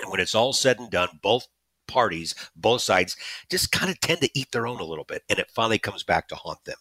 and 0.00 0.10
when 0.10 0.20
it's 0.20 0.34
all 0.34 0.52
said 0.52 0.78
and 0.78 0.90
done, 0.90 1.20
both 1.22 1.48
parties, 1.86 2.34
both 2.56 2.80
sides, 2.80 3.16
just 3.50 3.72
kind 3.72 3.90
of 3.90 4.00
tend 4.00 4.20
to 4.20 4.30
eat 4.34 4.50
their 4.52 4.66
own 4.66 4.80
a 4.80 4.84
little 4.84 5.04
bit. 5.04 5.22
And 5.28 5.38
it 5.38 5.50
finally 5.50 5.78
comes 5.78 6.02
back 6.02 6.28
to 6.28 6.34
haunt 6.34 6.64
them. 6.64 6.76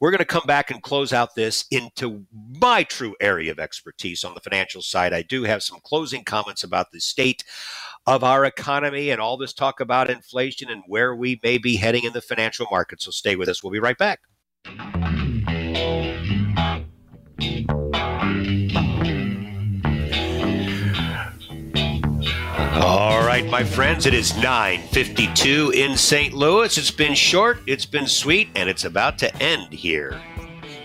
We're 0.00 0.10
going 0.10 0.18
to 0.18 0.24
come 0.24 0.46
back 0.46 0.70
and 0.70 0.82
close 0.82 1.12
out 1.12 1.34
this 1.34 1.64
into 1.70 2.26
my 2.60 2.82
true 2.82 3.14
area 3.20 3.52
of 3.52 3.58
expertise 3.58 4.24
on 4.24 4.34
the 4.34 4.40
financial 4.40 4.82
side. 4.82 5.12
I 5.12 5.22
do 5.22 5.44
have 5.44 5.62
some 5.62 5.80
closing 5.82 6.24
comments 6.24 6.64
about 6.64 6.92
the 6.92 7.00
state 7.00 7.44
of 8.06 8.24
our 8.24 8.44
economy 8.44 9.10
and 9.10 9.20
all 9.20 9.36
this 9.36 9.52
talk 9.52 9.80
about 9.80 10.10
inflation 10.10 10.70
and 10.70 10.82
where 10.86 11.14
we 11.14 11.38
may 11.42 11.58
be 11.58 11.76
heading 11.76 12.04
in 12.04 12.12
the 12.12 12.22
financial 12.22 12.66
market. 12.70 13.02
So 13.02 13.10
stay 13.10 13.36
with 13.36 13.48
us. 13.48 13.62
We'll 13.62 13.72
be 13.72 13.80
right 13.80 13.98
back. 13.98 14.20
All 22.88 23.20
right, 23.20 23.44
my 23.44 23.64
friends, 23.64 24.06
it 24.06 24.14
is 24.14 24.32
9:52 24.32 25.74
in 25.74 25.94
St. 25.94 26.32
Louis. 26.32 26.78
It's 26.78 26.90
been 26.90 27.14
short, 27.14 27.58
it's 27.66 27.84
been 27.84 28.06
sweet, 28.06 28.48
and 28.54 28.66
it's 28.66 28.86
about 28.86 29.18
to 29.18 29.42
end 29.42 29.74
here. 29.74 30.18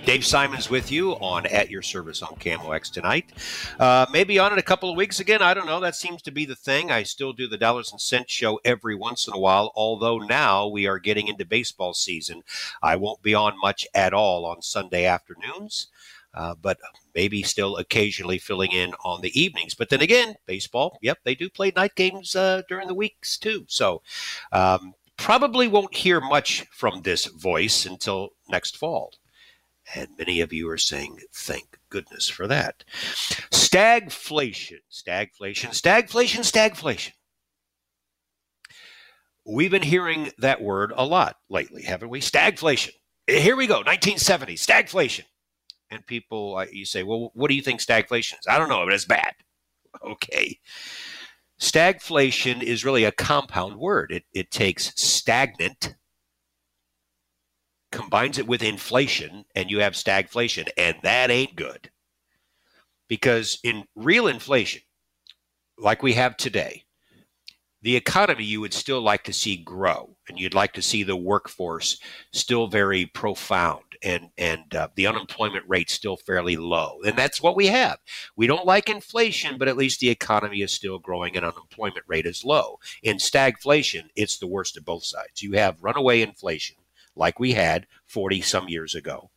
Dave 0.06 0.26
Simons 0.26 0.70
with 0.70 0.92
you 0.92 1.14
on 1.14 1.46
At 1.46 1.70
Your 1.70 1.82
Service 1.82 2.22
on 2.22 2.36
KMOX 2.36 2.92
tonight. 2.92 3.32
Uh, 3.80 4.06
maybe 4.12 4.38
on 4.38 4.52
in 4.52 4.60
a 4.60 4.62
couple 4.62 4.90
of 4.90 4.98
weeks 4.98 5.22
again. 5.22 5.42
I 5.42 5.54
don't 5.54 5.66
know. 5.66 5.80
That 5.80 5.96
seems 5.96 6.22
to 6.24 6.32
be 6.32 6.44
the 6.44 6.58
thing. 6.58 6.92
I 6.92 7.04
still 7.04 7.32
do 7.32 7.48
the 7.48 7.58
Dollars 7.58 7.94
and 7.94 8.02
Cents 8.02 8.34
show 8.34 8.60
every 8.66 8.96
once 8.96 9.26
in 9.26 9.34
a 9.34 9.40
while, 9.40 9.72
although 9.74 10.18
now 10.18 10.68
we 10.68 10.86
are 10.86 11.00
getting 11.00 11.30
into 11.30 11.46
baseball 11.46 11.94
season. 11.94 12.44
I 12.82 12.98
won't 12.98 13.22
be 13.22 13.34
on 13.34 13.58
much 13.62 13.88
at 13.96 14.14
all 14.14 14.46
on 14.46 14.62
Sunday 14.62 15.06
afternoons. 15.06 15.88
Uh, 16.34 16.56
but 16.60 16.80
maybe 17.14 17.44
still 17.44 17.78
occasionally 17.78 18.40
filling 18.40 18.72
in 18.72 18.94
on 19.06 19.22
the 19.22 19.40
evenings. 19.40 19.76
But 19.76 19.90
then 19.90 20.02
again, 20.02 20.36
baseball, 20.46 20.98
yep, 21.02 21.20
they 21.24 21.36
do 21.36 21.50
play 21.50 21.72
night 21.76 21.96
games 21.96 22.36
uh, 22.36 22.64
during 22.68 22.88
the 22.88 22.96
weeks 22.96 23.38
too. 23.38 23.66
So 23.68 24.02
um, 24.52 24.94
probably 25.18 25.68
won't 25.68 25.96
hear 25.96 26.20
much 26.20 26.66
from 26.72 27.02
this 27.02 27.26
voice 27.26 27.86
until 27.86 28.30
next 28.50 28.78
fall. 28.78 29.14
And 29.96 30.10
many 30.18 30.42
of 30.42 30.54
you 30.54 30.70
are 30.70 30.78
saying, 30.78 31.20
thank 31.34 31.78
goodness 31.90 32.30
for 32.30 32.48
that. 32.48 32.84
Stagflation, 33.52 34.80
stagflation, 34.92 35.70
stagflation, 35.70 36.40
stagflation. 36.40 37.12
We've 39.46 39.72
been 39.72 39.82
hearing 39.82 40.32
that 40.38 40.62
word 40.62 40.94
a 40.96 41.06
lot 41.06 41.38
lately, 41.50 41.84
haven't 41.84 42.10
we? 42.10 42.22
Stagflation. 42.22 42.92
Here 43.28 43.56
we 43.56 43.68
go, 43.68 43.76
1970, 43.76 44.56
stagflation. 44.56 45.24
And 45.94 46.06
people, 46.08 46.58
uh, 46.58 46.66
you 46.72 46.86
say, 46.86 47.04
well, 47.04 47.30
what 47.36 47.50
do 47.50 47.56
you 47.56 47.62
think 47.62 47.80
stagflation 47.80 48.40
is? 48.40 48.48
I 48.50 48.58
don't 48.58 48.70
know, 48.70 48.84
but 48.84 48.94
it's 48.94 49.06
bad. 49.06 49.34
Okay. 50.04 50.60
Stagflation 51.62 52.64
is 52.64 52.84
really 52.84 53.04
a 53.04 53.12
compound 53.12 53.78
word. 53.78 54.12
It, 54.12 54.24
it 54.34 54.50
takes 54.50 54.92
stagnant, 54.96 55.96
combines 57.92 58.40
it 58.40 58.48
with 58.48 58.64
inflation, 58.64 59.46
and 59.54 59.70
you 59.70 59.82
have 59.82 59.94
stagflation. 59.94 60.68
And 60.78 60.98
that 61.04 61.30
ain't 61.30 61.56
good. 61.56 61.92
Because 63.08 63.60
in 63.64 63.86
real 63.96 64.26
inflation, 64.28 64.82
like 65.78 66.02
we 66.02 66.14
have 66.14 66.36
today, 66.36 66.84
the 67.84 67.96
economy 67.96 68.46
you 68.46 68.62
would 68.62 68.74
still 68.74 69.02
like 69.02 69.24
to 69.26 69.34
see 69.34 69.58
grow, 69.58 70.18
and 70.28 70.40
you'd 70.40 70.56
like 70.56 70.74
to 70.74 70.82
see 70.82 71.04
the 71.04 71.16
workforce 71.16 72.00
still 72.32 72.68
very 72.68 73.06
profound, 73.06 73.84
and 74.04 74.30
and 74.38 74.76
uh, 74.76 74.90
the 74.96 75.08
unemployment 75.08 75.64
rate 75.68 75.90
is 75.90 75.96
still 75.96 76.18
fairly 76.18 76.58
low, 76.58 77.00
and 77.06 77.18
that's 77.18 77.42
what 77.42 77.56
we 77.56 77.68
have. 77.68 78.00
We 78.36 78.48
don't 78.48 78.66
like 78.66 78.90
inflation, 78.90 79.58
but 79.58 79.68
at 79.68 79.78
least 79.78 80.00
the 80.00 80.10
economy 80.10 80.62
is 80.62 80.72
still 80.72 81.00
growing, 81.00 81.36
and 81.36 81.46
unemployment 81.46 82.06
rate 82.08 82.26
is 82.26 82.44
low. 82.44 82.80
In 83.02 83.18
stagflation, 83.18 84.10
it's 84.16 84.38
the 84.38 84.48
worst 84.48 84.78
of 84.78 84.86
both 84.86 85.06
sides. 85.06 85.42
You 85.42 85.54
have 85.54 85.82
runaway 85.82 86.22
inflation, 86.22 86.78
like 87.16 87.40
we 87.40 87.54
had 87.54 87.88
forty 88.06 88.42
some 88.42 88.70
years 88.70 88.94
ago, 88.96 89.32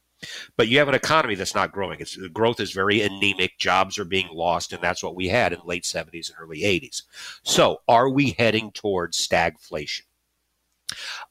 but 0.57 0.69
you 0.69 0.79
have 0.79 0.89
an 0.89 0.95
economy 0.95 1.35
that's 1.35 1.55
not 1.55 1.73
growing. 1.73 2.01
It's, 2.01 2.17
growth 2.17 2.61
is 2.61 2.73
very 2.73 3.03
anemic. 3.03 3.59
Jobs 3.59 3.99
are 3.99 4.05
being 4.05 4.29
lost, 4.33 4.73
and 4.73 4.83
that's 4.83 5.03
what 5.03 5.15
we 5.17 5.29
had 5.29 5.53
in 5.53 5.61
the 5.61 5.67
late 5.67 5.85
70s 5.85 6.31
and 6.31 6.37
early 6.41 6.61
80s. 6.61 7.03
So, 7.43 7.83
are 7.89 8.09
we 8.09 8.31
heading 8.31 8.71
towards 8.73 9.17
stagflation? 9.17 10.03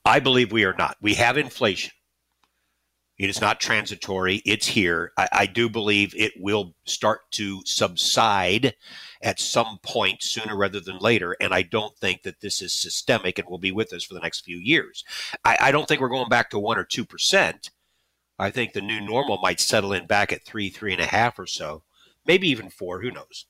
I 0.04 0.20
believe 0.20 0.52
we 0.52 0.66
are 0.66 0.76
not. 0.78 0.98
We 1.02 1.16
have 1.16 1.38
inflation. 1.38 1.92
It 3.18 3.30
is 3.30 3.40
not 3.40 3.62
transitory. 3.62 4.42
It's 4.46 4.68
here. 4.68 5.14
I, 5.18 5.28
I, 5.32 5.46
do 5.46 5.70
believe 5.70 6.14
it 6.18 6.34
will 6.38 6.76
start 6.84 7.22
to 7.32 7.62
subside 7.66 8.76
at 9.22 9.40
some 9.40 9.80
point 9.84 10.22
sooner 10.22 10.56
rather 10.56 10.82
than 10.82 10.98
later. 10.98 11.36
And 11.40 11.54
I 11.54 11.62
don't 11.62 11.98
think 11.98 12.24
that 12.24 12.42
this 12.42 12.62
is 12.62 12.74
systemic 12.74 13.40
and 13.40 13.48
will 13.48 13.58
be 13.58 13.72
with 13.72 13.94
us 13.94 14.04
for 14.04 14.16
the 14.16 14.20
next 14.20 14.42
few 14.42 14.58
years. 14.58 15.06
I, 15.46 15.58
I 15.62 15.72
don't 15.72 15.88
think 15.88 16.02
we're 16.02 16.10
going 16.10 16.28
back 16.28 16.50
to 16.50 16.60
one 16.60 16.78
or 16.78 16.84
two 16.84 17.06
percent. 17.06 17.72
I 18.38 18.52
think 18.52 18.74
the 18.74 18.82
new 18.82 19.00
normal 19.00 19.38
might 19.38 19.62
settle 19.62 19.94
in 19.94 20.08
back 20.08 20.34
at 20.34 20.44
three, 20.44 20.70
three 20.70 20.92
and 20.92 21.02
a 21.02 21.06
half 21.06 21.40
or 21.40 21.48
so, 21.48 21.84
maybe 22.26 22.50
even 22.50 22.70
four. 22.70 23.02
Who 23.02 23.12
knows? 23.12 23.46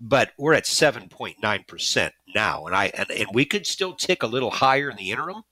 But 0.00 0.32
we're 0.36 0.54
at 0.54 0.66
seven 0.66 1.08
point 1.08 1.36
nine 1.40 1.64
percent 1.68 2.12
now, 2.34 2.66
and 2.66 2.74
I 2.74 2.86
and, 2.86 3.10
and 3.12 3.28
we 3.32 3.44
could 3.44 3.68
still 3.68 3.94
tick 3.94 4.24
a 4.24 4.26
little 4.26 4.50
higher 4.50 4.90
in 4.90 4.96
the 4.96 5.12
interim. 5.12 5.44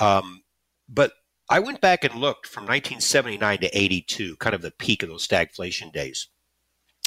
Um, 0.00 0.42
but 0.88 1.12
I 1.50 1.60
went 1.60 1.80
back 1.80 2.04
and 2.04 2.14
looked 2.14 2.46
from 2.46 2.64
1979 2.64 3.58
to 3.58 3.78
82, 3.78 4.36
kind 4.36 4.54
of 4.54 4.62
the 4.62 4.70
peak 4.70 5.02
of 5.02 5.08
those 5.08 5.26
stagflation 5.26 5.92
days. 5.92 6.28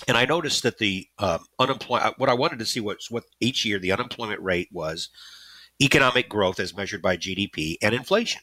And 0.07 0.17
I 0.17 0.25
noticed 0.25 0.63
that 0.63 0.79
the 0.79 1.07
um, 1.19 1.45
unemployment, 1.59 2.17
what 2.17 2.29
I 2.29 2.33
wanted 2.33 2.57
to 2.59 2.65
see 2.65 2.79
was 2.79 3.11
what 3.11 3.25
each 3.39 3.65
year 3.65 3.77
the 3.77 3.91
unemployment 3.91 4.41
rate 4.41 4.69
was, 4.71 5.09
economic 5.79 6.27
growth 6.27 6.59
as 6.59 6.75
measured 6.75 7.03
by 7.03 7.17
GDP, 7.17 7.75
and 7.83 7.93
inflation. 7.93 8.41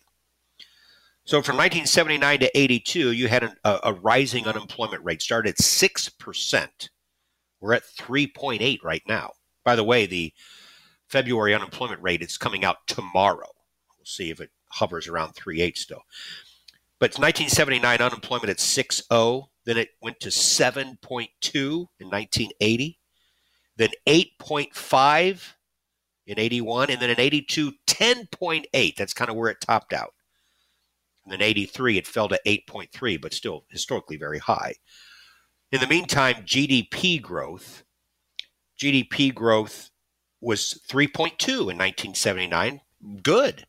So 1.25 1.43
from 1.43 1.57
1979 1.57 2.39
to 2.41 2.59
82, 2.59 3.13
you 3.13 3.29
had 3.29 3.43
an, 3.43 3.57
a, 3.65 3.81
a, 3.85 3.93
rising 3.93 4.47
unemployment 4.47 5.05
rate. 5.05 5.21
Started 5.21 5.51
at 5.51 5.57
6%. 5.57 6.89
We're 7.61 7.75
at 7.75 7.83
3.8 7.83 8.79
right 8.83 9.03
now. 9.07 9.33
By 9.65 9.77
the 9.77 9.85
way, 9.85 10.07
the 10.07 10.33
February 11.09 11.55
unemployment 11.55 12.01
rate 12.01 12.23
is 12.23 12.39
coming 12.39 12.65
out 12.65 12.87
tomorrow. 12.87 13.51
We'll 13.99 14.07
see 14.07 14.31
if 14.31 14.41
it 14.41 14.51
hovers 14.71 15.09
around 15.09 15.35
3.8 15.35 15.77
still. 15.77 16.03
But 16.99 17.19
1979 17.19 18.01
unemployment 18.01 18.51
at 18.51 18.59
6.0. 18.59 19.49
Then 19.65 19.77
it 19.77 19.91
went 20.03 20.21
to 20.21 20.31
7.2 20.31 21.29
in 21.55 22.09
1980. 22.09 22.99
Then 23.77 23.91
8.5 24.07 25.53
in 26.27 26.39
81. 26.39 26.91
And 26.91 27.01
then 27.01 27.11
in 27.11 27.21
82, 27.21 27.73
10.8. 27.87 28.97
That's 28.97 29.15
kind 29.15 29.31
of 29.31 29.37
where 29.37 29.51
it 29.51 29.61
topped 29.61 29.93
out. 29.93 30.15
And 31.25 31.35
in 31.35 31.43
83, 31.43 31.99
it 31.99 32.07
fell 32.07 32.29
to 32.29 32.41
8.3, 32.47 33.21
but 33.21 33.35
still 33.35 33.65
historically 33.69 34.17
very 34.17 34.39
high. 34.39 34.75
In 35.71 35.81
the 35.81 35.87
meantime, 35.87 36.37
GDP 36.47 37.21
growth, 37.21 37.85
GDP 38.81 39.35
growth 39.35 39.91
was 40.41 40.81
3.2 40.89 41.49
in 41.49 41.77
1979. 41.77 42.81
Good. 43.23 43.67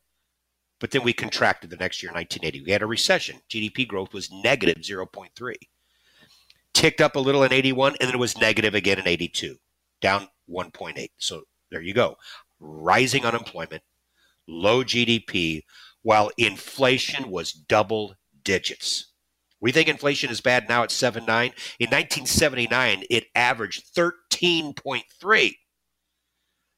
But 0.80 0.92
then 0.92 1.04
we 1.04 1.14
contracted 1.14 1.70
the 1.70 1.76
next 1.76 2.02
year, 2.02 2.12
1980. 2.12 2.64
We 2.66 2.72
had 2.72 2.82
a 2.82 2.88
recession. 2.88 3.42
GDP 3.50 3.88
growth 3.88 4.14
was 4.14 4.32
negative 4.32 4.78
0.3. 4.78 5.56
Ticked 6.74 7.02
up 7.02 7.16
a 7.16 7.20
little 7.20 7.44
in 7.44 7.52
81, 7.52 7.96
and 8.00 8.08
then 8.08 8.16
it 8.16 8.20
was 8.20 8.38
negative 8.38 8.74
again 8.74 9.00
in 9.00 9.08
82, 9.08 9.58
down 10.02 10.30
1.8. 10.50 11.10
So 11.18 11.44
there 11.70 11.82
you 11.82 11.94
go. 11.94 12.16
Rising 12.60 13.26
unemployment, 13.26 13.84
low 14.48 14.84
GDP, 14.84 15.64
while 16.02 16.32
inflation 16.38 17.30
was 17.30 17.52
double 17.52 18.16
digits. 18.44 19.08
We 19.62 19.72
think 19.74 19.90
inflation 19.90 20.30
is 20.30 20.40
bad 20.40 20.70
now 20.70 20.84
at 20.84 20.90
7.9. 20.90 21.28
In 21.28 21.90
1979, 21.90 23.04
it 23.10 23.26
averaged 23.36 23.94
13.3. 23.94 25.56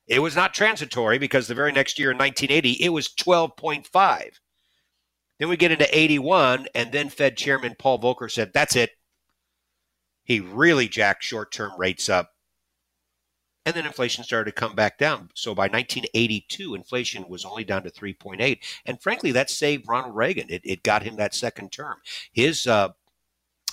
It 0.07 0.19
was 0.19 0.35
not 0.35 0.53
transitory 0.53 1.17
because 1.17 1.47
the 1.47 1.55
very 1.55 1.71
next 1.71 1.97
year 1.99 2.11
in 2.11 2.17
1980, 2.17 2.83
it 2.83 2.89
was 2.89 3.07
12.5. 3.07 4.39
Then 5.39 5.49
we 5.49 5.57
get 5.57 5.71
into 5.71 5.97
81, 5.97 6.67
and 6.75 6.91
then 6.91 7.09
Fed 7.09 7.37
Chairman 7.37 7.75
Paul 7.79 7.99
Volcker 7.99 8.29
said, 8.29 8.51
That's 8.53 8.75
it. 8.75 8.91
He 10.23 10.39
really 10.39 10.87
jacked 10.87 11.23
short 11.23 11.51
term 11.51 11.71
rates 11.77 12.09
up 12.09 12.31
and 13.65 13.75
then 13.75 13.85
inflation 13.85 14.23
started 14.23 14.51
to 14.51 14.59
come 14.59 14.75
back 14.75 14.97
down. 14.97 15.29
So 15.35 15.53
by 15.53 15.63
1982, 15.63 16.73
inflation 16.73 17.25
was 17.27 17.45
only 17.45 17.63
down 17.63 17.83
to 17.83 17.91
3.8. 17.91 18.57
And 18.85 19.01
frankly, 19.01 19.31
that 19.33 19.49
saved 19.49 19.87
Ronald 19.87 20.15
Reagan. 20.15 20.47
It, 20.49 20.61
it 20.63 20.83
got 20.83 21.03
him 21.03 21.15
that 21.17 21.35
second 21.35 21.71
term. 21.71 21.97
His 22.31 22.65
uh, 22.65 22.89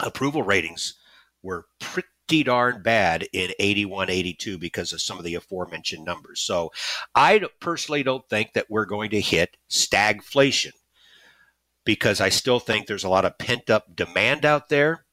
approval 0.01 0.43
ratings 0.43 0.95
were 1.43 1.67
pretty 1.81 2.09
darn 2.29 2.83
bad 2.83 3.27
in 3.33 3.53
81, 3.59 4.11
82 4.11 4.59
because 4.59 4.93
of 4.93 5.01
some 5.01 5.17
of 5.19 5.25
the 5.25 5.35
aforementioned 5.35 6.05
numbers. 6.05 6.41
So 6.41 6.71
I 7.15 7.43
personally 7.61 8.03
don't 8.03 8.29
think 8.29 8.53
that 8.53 8.67
we're 8.69 8.85
going 8.85 9.09
to 9.11 9.21
hit 9.21 9.57
stagflation 9.71 10.73
because 11.85 12.21
I 12.21 12.29
still 12.29 12.61
think 12.61 12.87
there's 12.87 13.05
a 13.05 13.09
lot 13.09 13.25
of 13.25 13.39
pent 13.39 13.71
up 13.71 13.97
demand 13.97 14.45
out 14.45 14.69
there. 14.69 15.07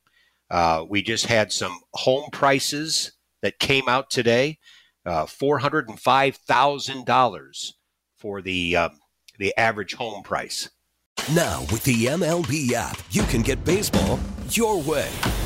Uh, 0.52 0.84
we 0.88 1.02
just 1.02 1.26
had 1.28 1.52
some 1.52 1.80
home 1.94 2.30
prices 2.32 3.14
that 3.42 3.58
came 3.60 3.88
out 3.88 4.10
today. 4.10 4.60
Uh, 5.06 5.26
$405,000 5.26 7.74
for 8.18 8.42
the, 8.42 8.76
uh, 8.76 8.90
the 9.38 9.56
average 9.58 9.94
home 9.94 10.24
price. 10.24 10.70
Now, 11.34 11.62
with 11.72 11.84
the 11.84 12.06
MLB 12.06 12.74
app, 12.74 13.00
you 13.12 13.24
can 13.24 13.42
get 13.42 13.64
baseball 13.64 14.20
your 14.50 14.82
way. 14.82 15.10